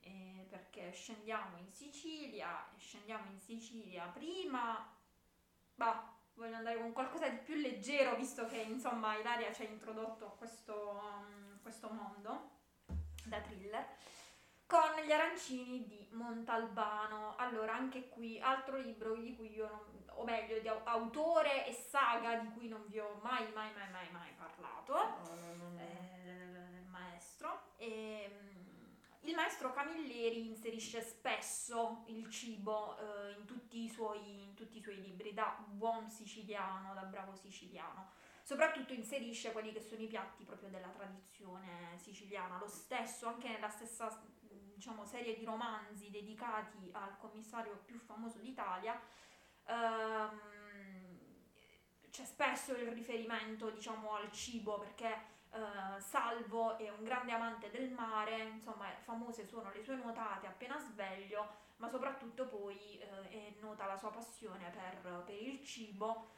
Eh, 0.00 0.46
perché 0.50 0.92
scendiamo 0.92 1.56
in 1.56 1.72
Sicilia, 1.72 2.68
scendiamo 2.76 3.30
in 3.30 3.40
Sicilia 3.40 4.04
prima... 4.08 4.92
Bah, 5.74 6.15
voglio 6.36 6.56
andare 6.56 6.78
con 6.78 6.92
qualcosa 6.92 7.28
di 7.28 7.38
più 7.38 7.56
leggero, 7.56 8.14
visto 8.14 8.46
che 8.46 8.58
insomma 8.58 9.16
Ilaria 9.16 9.52
ci 9.52 9.62
ha 9.62 9.68
introdotto 9.68 10.26
a 10.26 10.30
questo, 10.30 11.00
um, 11.02 11.60
questo 11.62 11.88
mondo 11.90 12.50
da 13.24 13.40
thriller 13.40 13.84
con 14.66 15.04
gli 15.04 15.12
arancini 15.12 15.86
di 15.86 16.08
Montalbano. 16.12 17.36
Allora, 17.36 17.74
anche 17.74 18.08
qui 18.08 18.40
altro 18.40 18.78
libro 18.78 19.14
di 19.16 19.34
cui 19.36 19.54
io 19.54 19.68
non, 19.68 20.04
o 20.18 20.24
meglio, 20.24 20.58
di 20.58 20.68
au- 20.68 20.80
autore 20.84 21.66
e 21.66 21.72
saga 21.72 22.36
di 22.36 22.52
cui 22.52 22.68
non 22.68 22.84
vi 22.88 22.98
ho 22.98 23.18
mai, 23.22 23.50
mai, 23.52 23.72
mai, 23.74 23.90
mai, 23.90 24.10
mai 24.10 24.32
parlato. 24.36 24.94
no, 24.94 25.54
no, 25.54 25.70
no. 25.70 25.80
Eh, 25.80 26.80
il 26.80 26.86
maestro. 26.88 27.74
Ehm, 27.76 28.55
il 29.26 29.34
maestro 29.34 29.72
Camilleri 29.72 30.46
inserisce 30.46 31.02
spesso 31.02 32.04
il 32.06 32.28
cibo 32.30 32.96
eh, 32.96 33.32
in, 33.38 33.44
tutti 33.44 33.82
i 33.82 33.88
suoi, 33.88 34.42
in 34.42 34.54
tutti 34.54 34.78
i 34.78 34.82
suoi 34.82 35.00
libri, 35.00 35.34
da 35.34 35.56
buon 35.66 36.08
siciliano, 36.08 36.94
da 36.94 37.02
bravo 37.02 37.34
siciliano. 37.34 38.10
Soprattutto 38.42 38.92
inserisce 38.92 39.50
quelli 39.50 39.72
che 39.72 39.80
sono 39.80 40.00
i 40.02 40.06
piatti 40.06 40.44
proprio 40.44 40.68
della 40.68 40.90
tradizione 40.90 41.98
siciliana. 41.98 42.58
Lo 42.58 42.68
stesso, 42.68 43.26
anche 43.26 43.48
nella 43.48 43.68
stessa 43.68 44.22
diciamo, 44.74 45.04
serie 45.04 45.34
di 45.34 45.44
romanzi 45.44 46.10
dedicati 46.10 46.90
al 46.92 47.16
commissario 47.18 47.82
più 47.84 47.98
famoso 47.98 48.38
d'Italia, 48.38 49.00
ehm, 49.64 50.40
c'è 52.10 52.24
spesso 52.24 52.72
il 52.72 52.92
riferimento 52.92 53.70
diciamo, 53.70 54.14
al 54.14 54.30
cibo 54.30 54.78
perché 54.78 55.34
eh, 55.56 56.00
Salvo 56.00 56.76
è 56.78 56.88
un 56.90 57.02
grande 57.04 57.32
amante 57.32 57.70
del 57.70 57.90
mare, 57.90 58.38
insomma, 58.44 58.86
famose 59.04 59.46
sono 59.46 59.70
le 59.72 59.82
sue 59.82 59.96
nuotate 59.96 60.46
appena 60.46 60.78
sveglio, 60.78 61.64
ma 61.76 61.88
soprattutto 61.88 62.46
poi 62.46 62.98
eh, 62.98 63.28
è 63.30 63.54
nota 63.60 63.86
la 63.86 63.96
sua 63.96 64.10
passione 64.10 64.70
per, 64.70 65.22
per 65.24 65.34
il 65.42 65.62
cibo, 65.64 66.28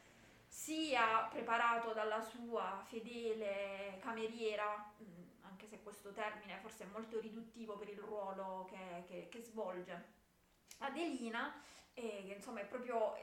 sia 0.47 1.29
preparato 1.31 1.93
dalla 1.93 2.21
sua 2.21 2.83
fedele 2.87 3.99
cameriera, 4.01 4.93
mh, 4.97 5.05
anche 5.47 5.67
se 5.67 5.83
questo 5.83 6.11
termine 6.13 6.59
forse 6.61 6.85
è 6.85 6.87
molto 6.93 7.21
riduttivo 7.21 7.77
per 7.77 7.89
il 7.89 7.99
ruolo 7.99 8.67
che, 8.71 9.05
che- 9.07 9.29
che 9.29 9.43
svolge, 9.43 10.17
Adelina, 10.79 11.61
e 11.95 12.25
che 12.27 12.35
insomma 12.35 12.61
è 12.61 12.65
proprio 12.65 13.15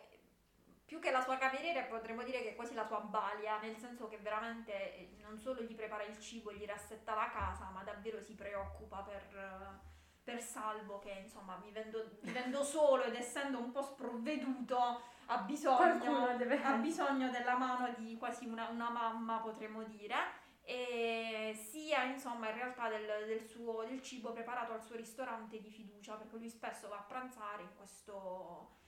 più 0.85 0.99
che 0.99 1.11
la 1.11 1.21
sua 1.21 1.37
cameriera 1.37 1.81
potremmo 1.83 2.23
dire 2.23 2.41
che 2.41 2.49
è 2.49 2.55
quasi 2.55 2.75
la 2.75 2.85
sua 2.85 2.99
balia, 2.99 3.59
nel 3.59 3.75
senso 3.75 4.07
che 4.07 4.17
veramente 4.17 4.95
eh, 4.95 5.15
non 5.21 5.37
solo 5.37 5.61
gli 5.61 5.73
prepara 5.73 6.03
il 6.03 6.19
cibo, 6.19 6.53
gli 6.53 6.65
rassetta 6.65 7.15
la 7.15 7.29
casa, 7.31 7.69
ma 7.73 7.81
davvero 7.83 8.21
si 8.21 8.35
preoccupa 8.35 9.01
per, 9.01 9.23
eh, 9.35 9.93
per 10.23 10.41
Salvo 10.41 10.99
che 10.99 11.11
insomma 11.23 11.55
vivendo, 11.55 12.17
vivendo 12.21 12.63
solo 12.63 13.03
ed 13.03 13.15
essendo 13.15 13.57
un 13.57 13.71
po' 13.71 13.81
sprovveduto 13.81 15.01
ha 15.27 15.37
bisogno, 15.39 16.37
deve- 16.37 16.61
ha 16.61 16.75
bisogno 16.75 17.31
della 17.31 17.57
mano 17.57 17.91
di 17.97 18.15
quasi 18.17 18.45
una, 18.45 18.67
una 18.69 18.89
mamma 18.89 19.39
potremmo 19.39 19.83
dire. 19.83 20.43
E 20.67 21.55
sia 21.69 22.03
insomma 22.03 22.49
in 22.49 22.55
realtà 22.55 22.89
del, 22.89 23.05
del 23.27 23.45
suo 23.45 23.83
del 23.83 24.01
cibo 24.01 24.31
preparato 24.31 24.73
al 24.73 24.83
suo 24.83 24.95
ristorante 24.95 25.61
di 25.61 25.69
fiducia 25.69 26.15
perché 26.15 26.37
lui 26.37 26.49
spesso 26.49 26.87
va 26.87 26.97
a 26.97 27.03
pranzare 27.03 27.61
in 27.61 27.69
questo 27.75 28.83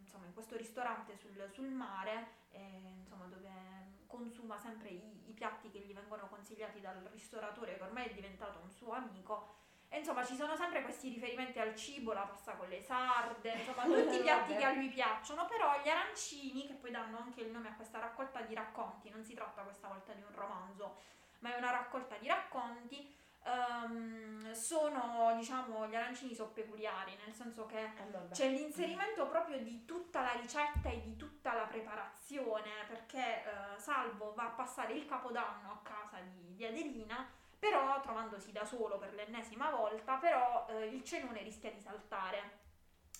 insomma, 0.00 0.26
in 0.26 0.32
questo 0.32 0.56
ristorante 0.56 1.16
sul, 1.16 1.48
sul 1.52 1.68
mare, 1.68 2.26
eh, 2.50 2.98
insomma, 2.98 3.26
dove 3.26 3.50
consuma 4.06 4.58
sempre 4.58 4.90
i, 4.90 5.28
i 5.28 5.32
piatti 5.32 5.70
che 5.70 5.80
gli 5.80 5.92
vengono 5.92 6.28
consigliati 6.28 6.80
dal 6.80 7.08
ristoratore 7.12 7.76
che 7.76 7.82
ormai 7.82 8.06
è 8.06 8.14
diventato 8.14 8.60
un 8.62 8.70
suo 8.70 8.92
amico. 8.92 9.62
E 9.88 9.98
insomma 9.98 10.24
ci 10.24 10.34
sono 10.34 10.56
sempre 10.56 10.82
questi 10.82 11.08
riferimenti 11.08 11.60
al 11.60 11.76
cibo, 11.76 12.12
la 12.12 12.22
pasta 12.22 12.54
con 12.54 12.68
le 12.68 12.80
sarde, 12.80 13.52
insomma 13.52 13.84
tutti 13.86 14.16
i 14.16 14.22
piatti 14.22 14.56
che 14.56 14.64
a 14.64 14.72
lui 14.72 14.88
piacciono, 14.88 15.46
però 15.46 15.80
gli 15.82 15.88
arancini, 15.88 16.66
che 16.66 16.74
poi 16.74 16.90
danno 16.90 17.18
anche 17.18 17.42
il 17.42 17.50
nome 17.50 17.68
a 17.68 17.74
questa 17.74 18.00
raccolta 18.00 18.40
di 18.40 18.54
racconti, 18.54 19.10
non 19.10 19.22
si 19.24 19.34
tratta 19.34 19.62
questa 19.62 19.86
volta 19.86 20.12
di 20.12 20.22
un 20.22 20.34
romanzo, 20.34 20.96
ma 21.40 21.54
è 21.54 21.58
una 21.58 21.70
raccolta 21.70 22.16
di 22.16 22.26
racconti, 22.26 23.14
um, 23.44 24.52
sono 24.52 25.34
diciamo 25.36 25.86
gli 25.86 25.94
arancini 25.94 26.34
sono 26.34 26.50
peculiari, 26.50 27.16
nel 27.24 27.34
senso 27.34 27.66
che 27.66 27.82
Eh, 27.84 28.28
c'è 28.30 28.48
l'inserimento 28.48 29.26
proprio 29.26 29.58
di 29.58 29.84
tutta 29.84 30.22
la 30.22 30.32
ricetta 30.32 30.88
e 30.88 31.00
di 31.00 31.16
tutta 31.16 31.52
la 31.52 31.64
preparazione, 31.64 32.70
perché 32.88 33.44
eh, 33.44 33.78
Salvo 33.78 34.32
va 34.34 34.44
a 34.44 34.50
passare 34.50 34.92
il 34.94 35.06
capodanno 35.06 35.70
a 35.70 35.80
casa 35.82 36.18
di, 36.20 36.54
di 36.54 36.64
Adelina 36.64 37.26
però 37.58 37.98
trovandosi 38.00 38.52
da 38.52 38.64
solo 38.66 38.98
per 38.98 39.14
l'ennesima 39.14 39.70
volta, 39.70 40.16
però 40.16 40.66
eh, 40.68 40.84
il 40.86 41.02
cenone 41.02 41.42
rischia 41.42 41.70
di 41.70 41.80
saltare 41.80 42.63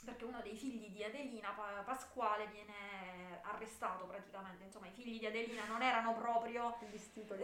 perché 0.05 0.25
uno 0.25 0.41
dei 0.43 0.57
figli 0.57 0.91
di 0.91 1.03
Adelina, 1.03 1.51
pa- 1.51 1.83
Pasquale, 1.85 2.47
viene 2.49 3.41
arrestato 3.43 4.05
praticamente, 4.07 4.65
insomma 4.65 4.87
i 4.87 4.93
figli 4.93 5.19
di 5.19 5.27
Adelina 5.27 5.65
non 5.67 5.83
erano 5.83 6.15
proprio... 6.15 6.77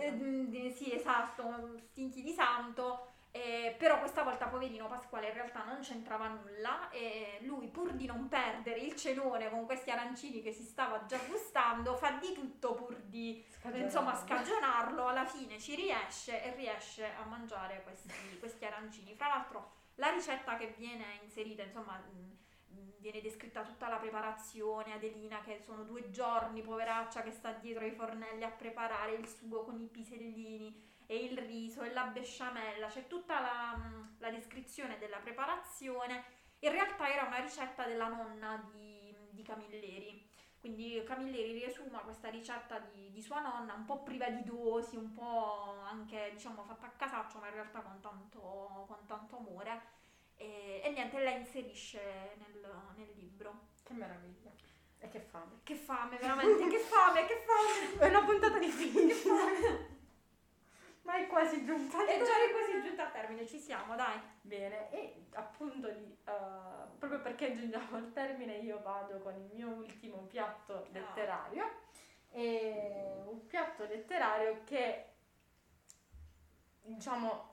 Eh, 0.01 0.73
sì, 0.77 0.95
esatto, 0.95 1.79
stinchi 1.91 2.23
di 2.23 2.33
santo, 2.33 3.09
eh, 3.33 3.77
però 3.79 3.99
questa 4.01 4.23
volta 4.25 4.47
poverino 4.49 4.89
Pasquale 4.89 5.29
in 5.29 5.35
realtà 5.35 5.63
non 5.65 5.79
c'entrava 5.81 6.27
nulla 6.27 6.91
e 6.91 7.39
lui 7.43 7.69
pur 7.69 7.93
di 7.93 8.07
non 8.07 8.29
perdere 8.29 8.81
il 8.81 8.97
cenone 8.97 9.49
con 9.51 9.67
questi 9.67 9.91
arancini 9.91 10.43
che 10.43 10.53
si 10.53 10.65
stava 10.65 11.05
già 11.07 11.19
gustando 11.29 11.95
fa 11.95 12.13
di 12.13 12.33
tutto 12.33 12.75
pur 12.75 12.97
di 12.97 13.45
Scagionarlo. 13.49 13.85
insomma 13.85 14.15
scagionarlo, 14.17 15.07
alla 15.07 15.25
fine 15.25 15.61
ci 15.61 15.77
riesce 15.77 16.43
e 16.43 16.55
riesce 16.57 17.05
a 17.15 17.25
mangiare 17.25 17.83
questi, 17.85 18.39
questi 18.41 18.65
arancini. 18.65 19.15
Fra 19.15 19.29
l'altro 19.29 19.79
la 19.97 20.11
ricetta 20.11 20.57
che 20.57 20.75
viene 20.77 21.21
inserita 21.23 21.63
insomma 21.63 21.99
mh, 21.99 22.37
viene 23.01 23.21
descritta 23.21 23.63
tutta 23.63 23.89
la 23.89 23.97
preparazione, 23.97 24.93
Adelina 24.93 25.41
che 25.41 25.61
sono 25.65 25.85
due 25.85 26.11
giorni, 26.11 26.63
poveraccia 26.63 27.23
che 27.23 27.31
sta 27.33 27.53
dietro 27.53 27.85
ai 27.85 27.93
fornelli 27.93 28.45
a 28.45 28.51
preparare 28.51 29.15
il 29.15 29.27
sugo 29.27 29.65
con 29.65 29.81
i 29.81 29.89
pisellini 29.89 30.89
e 31.07 31.25
il 31.25 31.37
riso 31.39 31.83
e 31.83 31.93
la 31.93 32.05
besciamella, 32.05 32.87
c'è 32.87 33.09
tutta 33.09 33.41
la, 33.41 33.77
la, 34.19 34.31
descrizione 34.31 34.97
della 34.99 35.19
preparazione. 35.19 36.23
In 36.61 36.71
realtà 36.71 37.13
era 37.13 37.27
una 37.27 37.41
ricetta 37.41 37.85
della 37.85 38.07
nonna 38.07 38.65
di, 38.71 39.13
di 39.31 39.43
Camilleri. 39.43 40.29
Quindi 40.61 41.03
Camilleri 41.05 41.53
riesuma 41.53 41.99
questa 42.01 42.29
ricetta 42.29 42.79
di, 42.79 43.11
di, 43.11 43.23
sua 43.23 43.41
nonna, 43.41 43.73
un 43.73 43.87
po' 43.87 44.03
priva 44.03 44.29
di 44.29 44.45
dosi, 44.45 44.95
un 44.95 45.13
po' 45.13 45.81
anche 45.83 46.31
diciamo 46.33 46.63
fatta 46.63 46.87
a 46.87 46.91
casaccio, 46.91 47.39
ma 47.39 47.49
in 47.49 47.55
realtà 47.55 47.81
con 47.81 47.99
tanto, 48.01 48.85
con 48.87 49.07
tanto 49.07 49.39
amore. 49.39 49.99
E, 50.41 50.81
e, 50.83 50.91
niente, 50.91 51.23
la 51.23 51.33
inserisce 51.33 52.01
nel, 52.39 52.67
nel 52.97 53.11
libro. 53.15 53.69
Che 53.83 53.93
meraviglia. 53.93 54.51
E 54.99 55.09
che 55.09 55.21
fame. 55.21 55.61
Che 55.63 55.75
fame, 55.75 56.17
veramente, 56.17 56.67
che 56.69 56.79
fame, 56.79 57.27
che 57.27 57.45
fame. 57.45 58.01
È 58.01 58.09
una 58.09 58.25
puntata 58.25 58.59
di 58.59 58.69
film. 58.69 59.11
Ma 61.03 61.17
è 61.17 61.27
quasi 61.27 61.65
giunta 61.65 62.05
È 62.07 62.19
già 62.19 62.33
quasi 62.53 62.83
giunta 62.83 63.07
a 63.07 63.11
termine, 63.11 63.47
ci 63.47 63.59
siamo, 63.59 63.97
dai. 63.97 64.21
Bene, 64.43 64.91
e 64.91 65.27
appunto 65.33 65.89
lì, 65.89 66.17
uh, 66.27 66.99
proprio 66.99 67.21
perché 67.21 67.55
giungiamo 67.55 67.97
al 67.97 68.13
termine, 68.13 68.59
io 68.59 68.81
vado 68.83 69.19
con 69.19 69.35
il 69.35 69.51
mio 69.53 69.69
ultimo 69.69 70.19
piatto 70.27 70.87
letterario. 70.93 71.65
Oh. 71.65 72.39
E 72.39 73.23
un 73.27 73.47
piatto 73.47 73.85
letterario 73.85 74.63
che, 74.65 75.07
diciamo, 76.83 77.50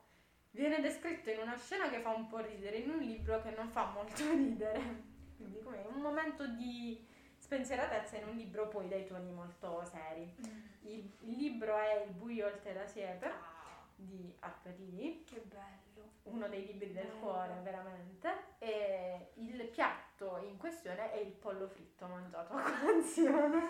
viene 0.57 0.81
descritto 0.81 1.29
in 1.29 1.37
una 1.39 1.55
scena 1.55 1.87
che 1.87 1.99
fa 1.99 2.09
un 2.09 2.27
po' 2.27 2.39
ridere, 2.39 2.77
in 2.77 2.89
un 2.89 2.99
libro 2.99 3.41
che 3.41 3.51
non 3.51 3.69
fa 3.69 3.91
molto 3.93 4.23
ridere. 4.33 5.15
Quindi 5.37 5.61
come 5.61 5.85
un 5.87 6.01
momento 6.01 6.47
di 6.47 7.05
spensieratezza 7.37 8.17
in 8.17 8.27
un 8.27 8.35
libro 8.35 8.67
poi 8.67 8.87
dai 8.87 9.05
toni 9.05 9.31
molto 9.31 9.85
seri. 9.85 10.25
Mm. 10.25 10.65
Il, 10.81 11.11
il, 11.21 11.37
libro 11.37 11.77
è 11.77 12.03
Il 12.07 12.13
buio 12.13 12.47
oltre 12.47 12.73
la 12.73 12.87
siepe 12.87 13.27
ah. 13.27 13.85
di 13.95 14.35
Harper 14.39 14.75
Che 14.75 15.43
bello! 15.45 15.85
Uno 16.23 16.47
dei 16.49 16.65
libri 16.65 16.91
del 16.91 17.05
bello. 17.05 17.19
cuore, 17.19 17.59
veramente. 17.61 18.29
E 18.57 19.31
il 19.35 19.63
piatto 19.67 20.39
in 20.43 20.57
questione 20.57 21.11
è 21.11 21.17
il 21.17 21.31
pollo 21.31 21.67
fritto 21.67 22.07
mangiato 22.07 22.53
a 22.53 22.63
colazione. 22.63 23.61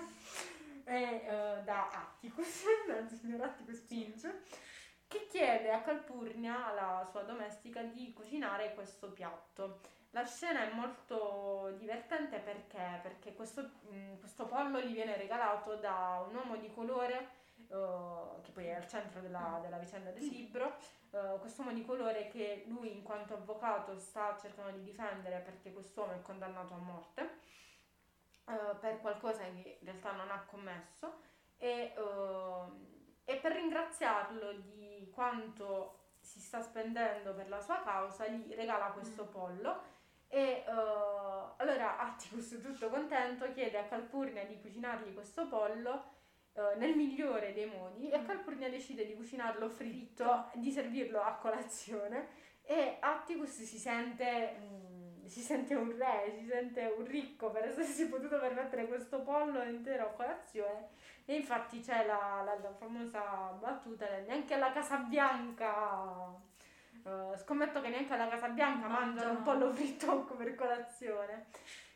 e, 0.86 1.22
uh, 1.26 1.64
da 1.66 1.90
Atticus, 1.90 2.64
dal 2.88 3.10
signor 3.10 3.42
Atticus 3.42 3.82
Finch, 3.86 4.34
che 5.08 5.28
chiede 5.28 5.72
a 5.72 5.82
Calpurnia, 5.82 6.74
la 6.74 7.08
sua 7.10 7.22
domestica, 7.22 7.82
di 7.82 8.14
cucinare 8.14 8.74
questo 8.74 9.12
piatto. 9.12 9.80
La 10.12 10.26
scena 10.26 10.62
è 10.62 10.74
molto 10.74 11.74
divertente 11.78 12.40
perché, 12.40 13.00
perché 13.02 13.34
questo, 13.34 13.70
mm, 13.92 14.20
questo, 14.20 14.46
pollo 14.46 14.82
gli 14.82 14.94
viene 14.94 15.18
regalato 15.18 15.76
da 15.76 16.26
un 16.28 16.36
uomo 16.36 16.58
di 16.58 16.72
colore, 16.74 17.30
uh, 17.68 18.42
che 18.42 18.52
poi 18.52 18.66
è 18.66 18.74
al 18.74 18.88
centro 18.88 19.22
della, 19.22 19.60
della 19.62 19.78
vicenda 19.78 20.12
del 20.12 20.26
libro, 20.26 20.76
uh, 21.12 21.40
questo 21.40 21.62
uomo 21.62 21.74
di 21.74 21.86
colore 21.86 22.28
che 22.30 22.64
lui 22.68 22.92
in 22.92 23.04
quanto 23.04 23.36
avvocato 23.36 23.98
sta 24.00 24.38
cercando 24.40 24.78
di 24.78 24.84
difendere 24.84 25.40
perché 25.40 25.72
quest'uomo 25.72 26.14
è 26.14 26.22
condannato 26.22 26.74
a 26.74 26.78
morte 26.78 27.30
uh, 28.46 28.80
per 28.80 29.00
qualcosa 29.00 29.44
che 29.44 29.78
in 29.80 29.86
realtà 29.86 30.12
non 30.14 30.30
ha 30.32 30.44
commesso. 30.48 31.20
E, 31.58 31.94
e 33.30 33.36
per 33.36 33.52
ringraziarlo 33.52 34.54
di 34.54 35.12
quanto 35.14 36.14
si 36.22 36.40
sta 36.40 36.62
spendendo 36.62 37.34
per 37.34 37.50
la 37.50 37.60
sua 37.60 37.82
causa 37.84 38.26
gli 38.26 38.54
regala 38.54 38.92
questo 38.92 39.26
mm. 39.26 39.32
pollo 39.32 39.82
e 40.30 40.64
uh, 40.66 41.52
allora 41.58 41.98
Atticus, 42.00 42.58
tutto 42.62 42.88
contento, 42.88 43.52
chiede 43.52 43.78
a 43.78 43.84
Calpurnia 43.84 44.46
di 44.46 44.58
cucinargli 44.62 45.14
questo 45.14 45.46
pollo 45.48 46.12
uh, 46.54 46.78
nel 46.78 46.96
migliore 46.96 47.54
dei 47.54 47.66
modi 47.66 48.10
e 48.10 48.18
mm. 48.18 48.26
Calpurnia 48.26 48.70
decide 48.70 49.06
di 49.06 49.14
cucinarlo 49.14 49.68
fritto, 49.68 50.50
di 50.54 50.72
servirlo 50.72 51.22
a 51.22 51.34
colazione 51.34 52.30
e 52.64 52.96
Atticus 53.02 53.62
si 53.62 53.78
sente, 53.78 54.56
mm, 54.58 54.87
si 55.28 55.42
sente 55.42 55.76
un 55.76 55.96
re, 55.98 56.34
si 56.38 56.46
sente 56.46 56.94
un 56.98 57.06
ricco 57.06 57.52
per 57.52 57.66
essersi 57.66 58.08
potuto 58.10 58.40
permettere 58.40 58.88
questo 58.88 59.22
pollo 59.22 59.64
intero 59.64 60.06
a 60.06 60.12
colazione. 60.12 60.90
E 61.26 61.36
infatti 61.36 61.82
c'è 61.82 62.06
la, 62.06 62.42
la, 62.46 62.58
la 62.62 62.74
famosa 62.74 63.22
battuta 63.60 64.06
neanche 64.26 64.54
alla 64.54 64.72
Casa 64.72 64.98
Bianca 64.98 66.46
Uh, 67.08 67.34
scommetto 67.38 67.80
che 67.80 67.88
neanche 67.88 68.14
alla 68.14 68.28
Casa 68.28 68.50
Bianca 68.50 68.88
mangiano 68.88 69.32
un 69.32 69.42
pollo 69.42 69.72
fritto 69.72 70.26
per 70.36 70.56
colazione. 70.56 71.46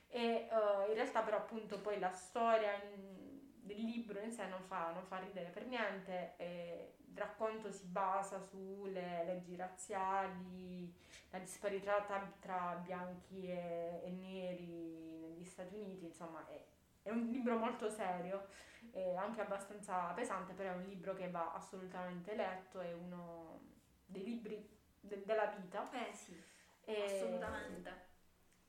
E 0.08 0.48
uh, 0.50 0.88
in 0.88 0.94
realtà 0.94 1.22
però 1.22 1.38
appunto 1.38 1.80
poi 1.80 2.00
la 2.00 2.12
storia 2.12 2.72
in, 2.94 3.21
del 3.62 3.82
libro 3.82 4.20
in 4.20 4.32
sé 4.32 4.48
non 4.48 4.62
fa, 4.64 4.92
non 4.92 5.06
fa 5.06 5.18
ridere 5.18 5.50
per 5.50 5.66
niente. 5.66 6.34
E 6.38 6.96
il 7.12 7.18
racconto 7.18 7.72
si 7.72 7.86
basa 7.86 8.40
sulle 8.40 9.24
leggi 9.26 9.56
razziali, 9.56 10.94
la 11.30 11.40
disparità 11.40 12.02
tra, 12.04 12.32
tra 12.40 12.82
bianchi 12.84 13.50
e, 13.50 14.02
e, 14.04 14.10
neri 14.10 15.20
negli 15.20 15.46
Stati 15.46 15.76
Uniti, 15.76 16.06
insomma 16.06 16.46
è, 16.48 16.64
è 17.04 17.10
un 17.10 17.30
libro 17.30 17.58
molto 17.58 17.90
serio 17.90 18.48
e 18.92 19.16
anche 19.16 19.42
abbastanza 19.42 20.12
pesante, 20.14 20.54
però 20.54 20.72
è 20.72 20.76
un 20.76 20.84
libro 20.84 21.14
che 21.14 21.30
va 21.30 21.54
assolutamente 21.54 22.36
letto, 22.36 22.80
è 22.80 22.94
uno 22.94 23.60
dei 24.06 24.24
libri 24.24 24.70
de- 25.00 25.24
della 25.26 25.48
vita. 25.48 25.90
Eh 25.92 26.14
sì, 26.14 26.42
assolutamente. 26.86 28.11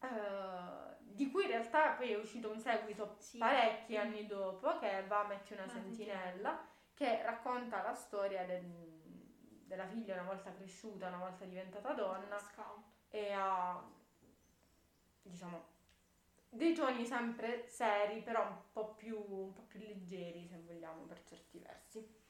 Uh, 0.03 0.97
di 1.15 1.31
cui 1.31 1.45
in 1.45 1.51
realtà 1.51 1.93
poi 1.93 2.11
è 2.13 2.17
uscito 2.17 2.51
un 2.51 2.59
seguito 2.59 3.15
sì. 3.19 3.39
parecchi 3.39 3.97
mm. 3.97 4.01
anni 4.01 4.27
dopo 4.27 4.79
che 4.79 5.05
va 5.07 5.25
Metti 5.25 5.53
una, 5.53 5.63
una 5.63 5.73
sentinella, 5.73 6.67
che 6.95 7.23
racconta 7.23 7.83
la 7.83 7.95
storia 7.95 8.45
del, 8.45 8.65
della 9.67 9.87
figlia 9.87 10.15
una 10.15 10.25
volta 10.25 10.53
cresciuta, 10.53 11.09
una 11.09 11.19
volta 11.19 11.45
diventata 11.45 11.93
donna 11.93 12.39
Scout. 12.39 12.85
e 13.09 13.33
ha 13.33 13.83
diciamo 15.23 15.71
dei 16.49 16.75
toni 16.75 17.07
sempre 17.07 17.67
seri 17.67 18.21
però 18.21 18.47
un 18.47 18.57
po' 18.73 18.95
più, 18.95 19.17
un 19.17 19.53
po 19.53 19.63
più 19.63 19.79
leggeri 19.79 20.47
se 20.47 20.59
vogliamo 20.59 21.03
per 21.05 21.23
certi 21.25 21.59
versi. 21.59 22.21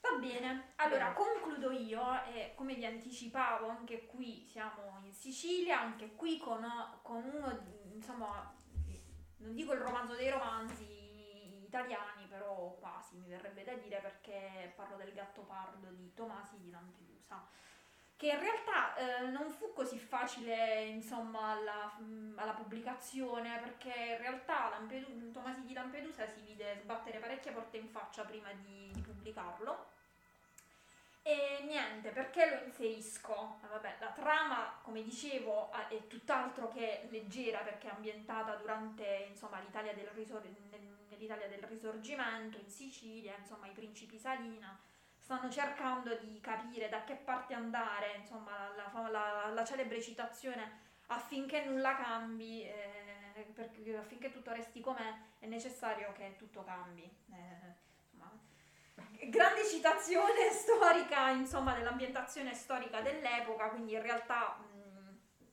Va 0.00 0.16
bene, 0.18 0.72
allora 0.76 1.12
concludo 1.12 1.70
io 1.70 2.24
e 2.24 2.52
come 2.54 2.74
vi 2.74 2.86
anticipavo 2.86 3.68
anche 3.68 4.06
qui 4.06 4.46
siamo 4.46 4.98
in 5.04 5.12
Sicilia, 5.12 5.80
anche 5.80 6.14
qui 6.16 6.38
con, 6.38 6.66
con 7.02 7.22
uno, 7.22 7.58
insomma, 7.92 8.50
non 9.36 9.54
dico 9.54 9.72
il 9.74 9.80
romanzo 9.80 10.14
dei 10.14 10.30
romanzi 10.30 11.64
italiani, 11.64 12.26
però 12.28 12.76
quasi 12.80 13.16
mi 13.16 13.28
verrebbe 13.28 13.62
da 13.62 13.74
dire 13.74 13.98
perché 14.00 14.72
parlo 14.74 14.96
del 14.96 15.12
gatto 15.12 15.42
pardo 15.42 15.90
di 15.90 16.12
Tomasi 16.14 16.58
di 16.58 16.70
Lampedusa 16.70 17.46
che 18.20 18.26
in 18.26 18.38
realtà 18.38 18.94
eh, 18.96 19.26
non 19.28 19.48
fu 19.48 19.72
così 19.72 19.98
facile 19.98 20.84
insomma 20.84 21.52
alla, 21.52 21.96
alla, 22.34 22.52
pubblicazione 22.52 23.58
perché 23.60 23.88
in 23.88 24.18
realtà 24.18 24.68
Lampedu- 24.68 25.32
Tomasi 25.32 25.64
di 25.64 25.72
Lampedusa 25.72 26.26
si 26.26 26.42
vide 26.42 26.80
sbattere 26.82 27.18
parecchie 27.18 27.52
porte 27.52 27.78
in 27.78 27.88
faccia 27.88 28.24
prima 28.24 28.52
di, 28.52 28.90
di 28.92 29.00
pubblicarlo 29.00 29.86
e 31.22 31.64
niente, 31.66 32.10
perché 32.10 32.50
lo 32.50 32.66
inserisco? 32.66 33.58
Ah, 33.62 33.68
vabbè, 33.68 33.96
la 34.00 34.10
trama, 34.10 34.78
come 34.82 35.02
dicevo, 35.02 35.70
è 35.88 36.06
tutt'altro 36.06 36.68
che 36.68 37.06
leggera 37.10 37.60
perché 37.60 37.88
è 37.88 37.94
ambientata 37.94 38.54
durante 38.56 39.28
insomma, 39.30 39.60
l'Italia 39.60 39.94
del, 39.94 40.08
risor- 40.08 40.46
nell'Italia 41.08 41.48
del 41.48 41.62
Risorgimento, 41.62 42.58
in 42.58 42.68
Sicilia, 42.68 43.34
insomma 43.38 43.66
i 43.66 43.72
principi 43.72 44.18
Salina 44.18 44.78
stanno 45.30 45.48
cercando 45.48 46.12
di 46.16 46.40
capire 46.40 46.88
da 46.88 47.04
che 47.04 47.14
parte 47.14 47.54
andare, 47.54 48.16
insomma 48.16 48.72
la, 48.74 49.08
la, 49.08 49.50
la 49.52 49.64
celebre 49.64 50.02
citazione 50.02 50.88
affinché 51.06 51.64
nulla 51.66 51.94
cambi, 51.94 52.64
eh, 52.64 53.46
perché, 53.54 53.96
affinché 53.96 54.32
tutto 54.32 54.52
resti 54.52 54.80
com'è, 54.80 55.14
è 55.38 55.46
necessario 55.46 56.10
che 56.12 56.34
tutto 56.36 56.64
cambi. 56.64 57.08
Eh, 57.30 59.28
grande 59.28 59.64
citazione 59.64 60.50
storica, 60.50 61.30
insomma, 61.30 61.74
dell'ambientazione 61.74 62.52
storica 62.52 63.00
dell'epoca, 63.00 63.68
quindi 63.68 63.92
in 63.92 64.02
realtà 64.02 64.58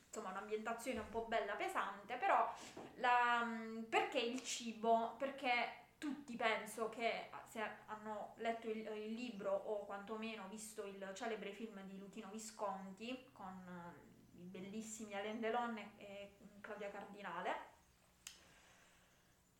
insomma 0.08 0.32
un'ambientazione 0.32 1.02
un 1.02 1.10
po' 1.10 1.26
bella 1.28 1.54
pesante, 1.54 2.16
però 2.16 2.52
la, 2.96 3.48
perché 3.88 4.18
il 4.18 4.42
cibo? 4.42 5.14
Perché 5.20 5.86
tutti 5.98 6.36
penso 6.36 6.90
che 6.90 7.30
se 7.48 7.62
hanno 7.88 8.34
letto 8.38 8.70
il, 8.70 8.78
il, 8.78 9.14
libro 9.14 9.52
o 9.52 9.86
quantomeno 9.86 10.48
visto 10.48 10.84
il 10.84 11.12
celebre 11.16 11.52
film 11.52 11.82
di 11.88 11.98
Lutino 11.98 12.30
Visconti 12.30 13.30
con 13.32 13.94
i 14.34 14.46
bellissimi 14.46 15.16
Alain 15.16 15.40
Delon 15.40 15.78
e 15.98 16.36
Claudia 16.62 16.90
Cardinale 16.90 17.76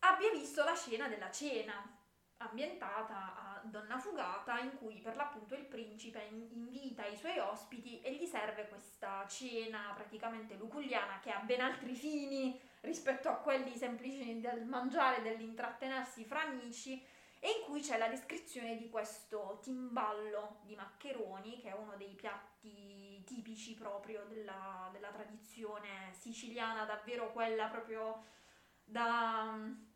abbia 0.00 0.30
visto 0.30 0.62
la 0.62 0.74
scena 0.74 1.08
della 1.08 1.30
cena 1.30 1.96
ambientata 2.38 3.34
a 3.34 3.60
Donna 3.64 3.98
Fugata 3.98 4.60
in 4.60 4.76
cui 4.76 5.00
per 5.00 5.16
l'appunto 5.16 5.54
il 5.56 5.64
principe 5.64 6.28
invita 6.30 7.04
i 7.06 7.16
suoi 7.16 7.38
ospiti 7.38 8.00
e 8.00 8.14
gli 8.14 8.26
serve 8.26 8.68
questa 8.68 9.26
cena 9.26 9.92
praticamente 9.94 10.54
luculliana 10.54 11.18
che 11.18 11.30
ha 11.30 11.40
ben 11.40 11.60
altri 11.60 11.94
fini 11.94 12.60
rispetto 12.80 13.28
a 13.28 13.36
quelli 13.36 13.76
semplici 13.76 14.40
del 14.40 14.64
mangiare, 14.64 15.22
dell'intrattenersi 15.22 16.24
fra 16.24 16.42
amici 16.42 17.04
e 17.40 17.48
in 17.48 17.64
cui 17.66 17.80
c'è 17.80 17.98
la 17.98 18.08
descrizione 18.08 18.76
di 18.76 18.88
questo 18.88 19.60
timballo 19.62 20.60
di 20.64 20.74
maccheroni 20.74 21.60
che 21.60 21.68
è 21.70 21.72
uno 21.72 21.96
dei 21.96 22.14
piatti 22.14 23.22
tipici 23.24 23.74
proprio 23.74 24.24
della, 24.28 24.88
della 24.92 25.10
tradizione 25.10 26.12
siciliana, 26.18 26.84
davvero 26.84 27.32
quella 27.32 27.66
proprio 27.66 28.24
da 28.84 29.86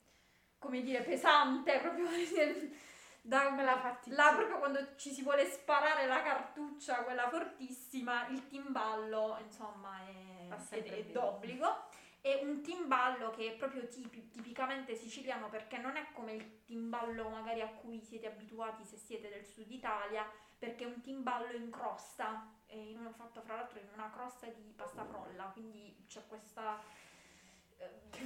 come 0.62 0.80
dire, 0.82 1.02
pesante, 1.02 1.80
proprio 1.80 2.06
da 3.20 3.50
la 3.56 4.00
là 4.04 4.32
proprio 4.34 4.58
quando 4.58 4.94
ci 4.96 5.10
si 5.10 5.22
vuole 5.22 5.44
sparare 5.50 6.06
la 6.06 6.22
cartuccia, 6.22 7.02
quella 7.02 7.28
fortissima, 7.28 8.28
il 8.28 8.46
timballo, 8.48 9.38
insomma, 9.42 9.98
è, 10.06 10.74
è, 10.74 10.82
è 10.82 11.04
d'obbligo. 11.06 11.90
È 12.22 12.40
un 12.42 12.62
timballo 12.62 13.30
che 13.30 13.52
è 13.52 13.56
proprio 13.56 13.86
tipi, 13.88 14.30
tipicamente 14.30 14.94
siciliano 14.94 15.48
perché 15.48 15.76
non 15.76 15.96
è 15.96 16.06
come 16.12 16.34
il 16.34 16.62
timballo 16.64 17.28
magari 17.28 17.60
a 17.60 17.68
cui 17.68 18.00
siete 18.00 18.28
abituati 18.28 18.84
se 18.84 18.96
siete 18.96 19.28
del 19.28 19.44
sud 19.44 19.70
Italia, 19.70 20.24
perché 20.56 20.84
è 20.84 20.86
un 20.86 21.00
timballo 21.00 21.52
in 21.56 21.68
crosta, 21.68 22.48
è 22.66 22.94
fatto 23.16 23.42
fra 23.42 23.56
l'altro 23.56 23.80
in 23.80 23.88
una 23.92 24.08
crosta 24.10 24.46
di 24.46 24.72
pasta 24.74 25.04
frolla, 25.04 25.50
quindi 25.52 26.04
c'è 26.06 26.24
questa 26.28 26.80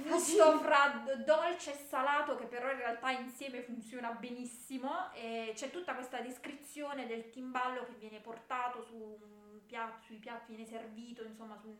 gusto 0.03 0.59
fra 0.59 1.03
dolce 1.25 1.73
e 1.73 1.77
salato 1.87 2.35
che 2.35 2.45
però 2.45 2.69
in 2.69 2.77
realtà 2.77 3.09
insieme 3.11 3.61
funziona 3.61 4.11
benissimo 4.11 5.11
e 5.13 5.53
c'è 5.55 5.71
tutta 5.71 5.95
questa 5.95 6.19
descrizione 6.19 7.07
del 7.07 7.29
timballo 7.29 7.83
che 7.83 7.93
viene 7.93 8.19
portato 8.19 8.83
su 8.83 9.61
piatto, 9.65 10.03
sui 10.03 10.17
piatti, 10.17 10.53
viene 10.53 10.69
servito 10.69 11.23
insomma 11.23 11.57
su, 11.57 11.75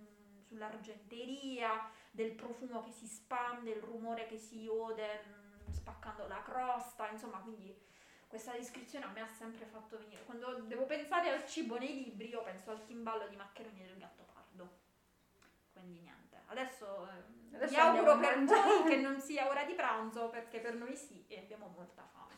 sull'argenteria, 0.47 1.89
del 2.11 2.31
profumo 2.31 2.81
che 2.81 2.91
si 2.91 3.05
spande, 3.05 3.71
il 3.71 3.81
rumore 3.81 4.25
che 4.27 4.37
si 4.37 4.67
ode 4.67 5.23
mm, 5.27 5.71
spaccando 5.71 6.27
la 6.27 6.41
crosta, 6.41 7.09
insomma 7.09 7.39
quindi 7.39 7.75
questa 8.27 8.53
descrizione 8.53 9.05
a 9.05 9.09
me 9.09 9.21
ha 9.21 9.27
sempre 9.27 9.65
fatto 9.65 9.97
venire, 9.97 10.23
quando 10.25 10.53
devo 10.63 10.85
pensare 10.85 11.29
al 11.29 11.45
cibo 11.45 11.77
nei 11.77 12.03
libri 12.03 12.29
io 12.29 12.41
penso 12.43 12.71
al 12.71 12.85
timballo 12.85 13.27
di 13.27 13.35
maccheroni 13.35 13.83
del 13.83 13.97
gatto 13.97 14.23
pardo, 14.33 14.79
quindi 15.71 15.99
niente. 15.99 16.41
Adesso, 16.47 17.07
eh, 17.07 17.55
Adesso 17.55 17.73
vi 17.73 17.79
auguro 17.79 18.17
per 18.19 18.43
voi 18.43 18.83
che 18.83 18.95
non 18.97 19.19
sia 19.19 19.49
ora 19.49 19.63
di 19.65 19.73
pranzo 19.73 20.29
perché 20.29 20.59
per 20.59 20.75
noi 20.75 20.95
sì 20.95 21.25
e 21.27 21.39
abbiamo 21.39 21.67
molta 21.67 22.03
fame. 22.03 22.36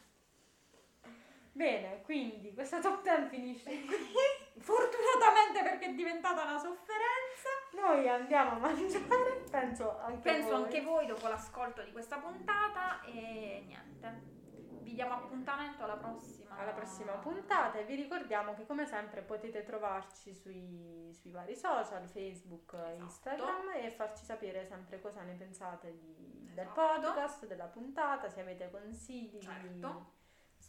Bene, 1.59 2.03
quindi 2.03 2.53
questa 2.53 2.79
top 2.79 3.01
10 3.01 3.27
finisce 3.27 3.65
qui. 3.65 3.97
Fortunatamente 4.63 5.61
perché 5.61 5.87
è 5.87 5.93
diventata 5.93 6.43
una 6.43 6.57
sofferenza. 6.57 7.49
Noi 7.73 8.07
andiamo 8.07 8.51
a 8.51 8.59
mangiare, 8.59 9.43
penso 9.51 9.99
anche 9.99 10.21
Penso 10.21 10.51
voi. 10.51 10.63
anche 10.63 10.81
voi 10.81 11.05
dopo 11.05 11.27
l'ascolto 11.27 11.83
di 11.83 11.91
questa 11.91 12.17
puntata 12.19 13.01
e 13.03 13.63
niente 13.65 14.37
vi 14.83 14.93
diamo 14.93 15.15
appuntamento 15.15 15.83
alla 15.83 15.97
prossima. 15.97 16.55
Alla 16.55 16.71
prossima 16.71 17.11
puntata 17.17 17.77
e 17.77 17.83
vi 17.83 17.95
ricordiamo 17.95 18.53
che 18.53 18.65
come 18.65 18.85
sempre 18.85 19.21
potete 19.21 19.63
trovarci 19.63 20.33
sui, 20.33 21.11
sui 21.13 21.31
vari 21.31 21.57
social, 21.57 22.07
Facebook, 22.07 22.73
esatto. 22.73 23.03
Instagram 23.03 23.71
e 23.75 23.91
farci 23.91 24.23
sapere 24.23 24.63
sempre 24.63 25.01
cosa 25.01 25.23
ne 25.23 25.33
pensate 25.33 25.91
di, 25.99 26.47
esatto. 26.53 26.55
del 26.55 26.67
podcast, 26.67 27.45
della 27.47 27.67
puntata, 27.67 28.29
se 28.29 28.39
avete 28.39 28.69
consigli, 28.71 29.41
certo. 29.41 30.18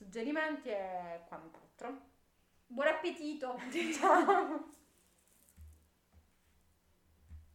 Suggerimenti 0.01 0.71
e 0.71 1.21
quant'altro. 1.29 2.01
Buon 2.67 2.87
appetito! 2.87 3.59
Ciao! 3.93 4.73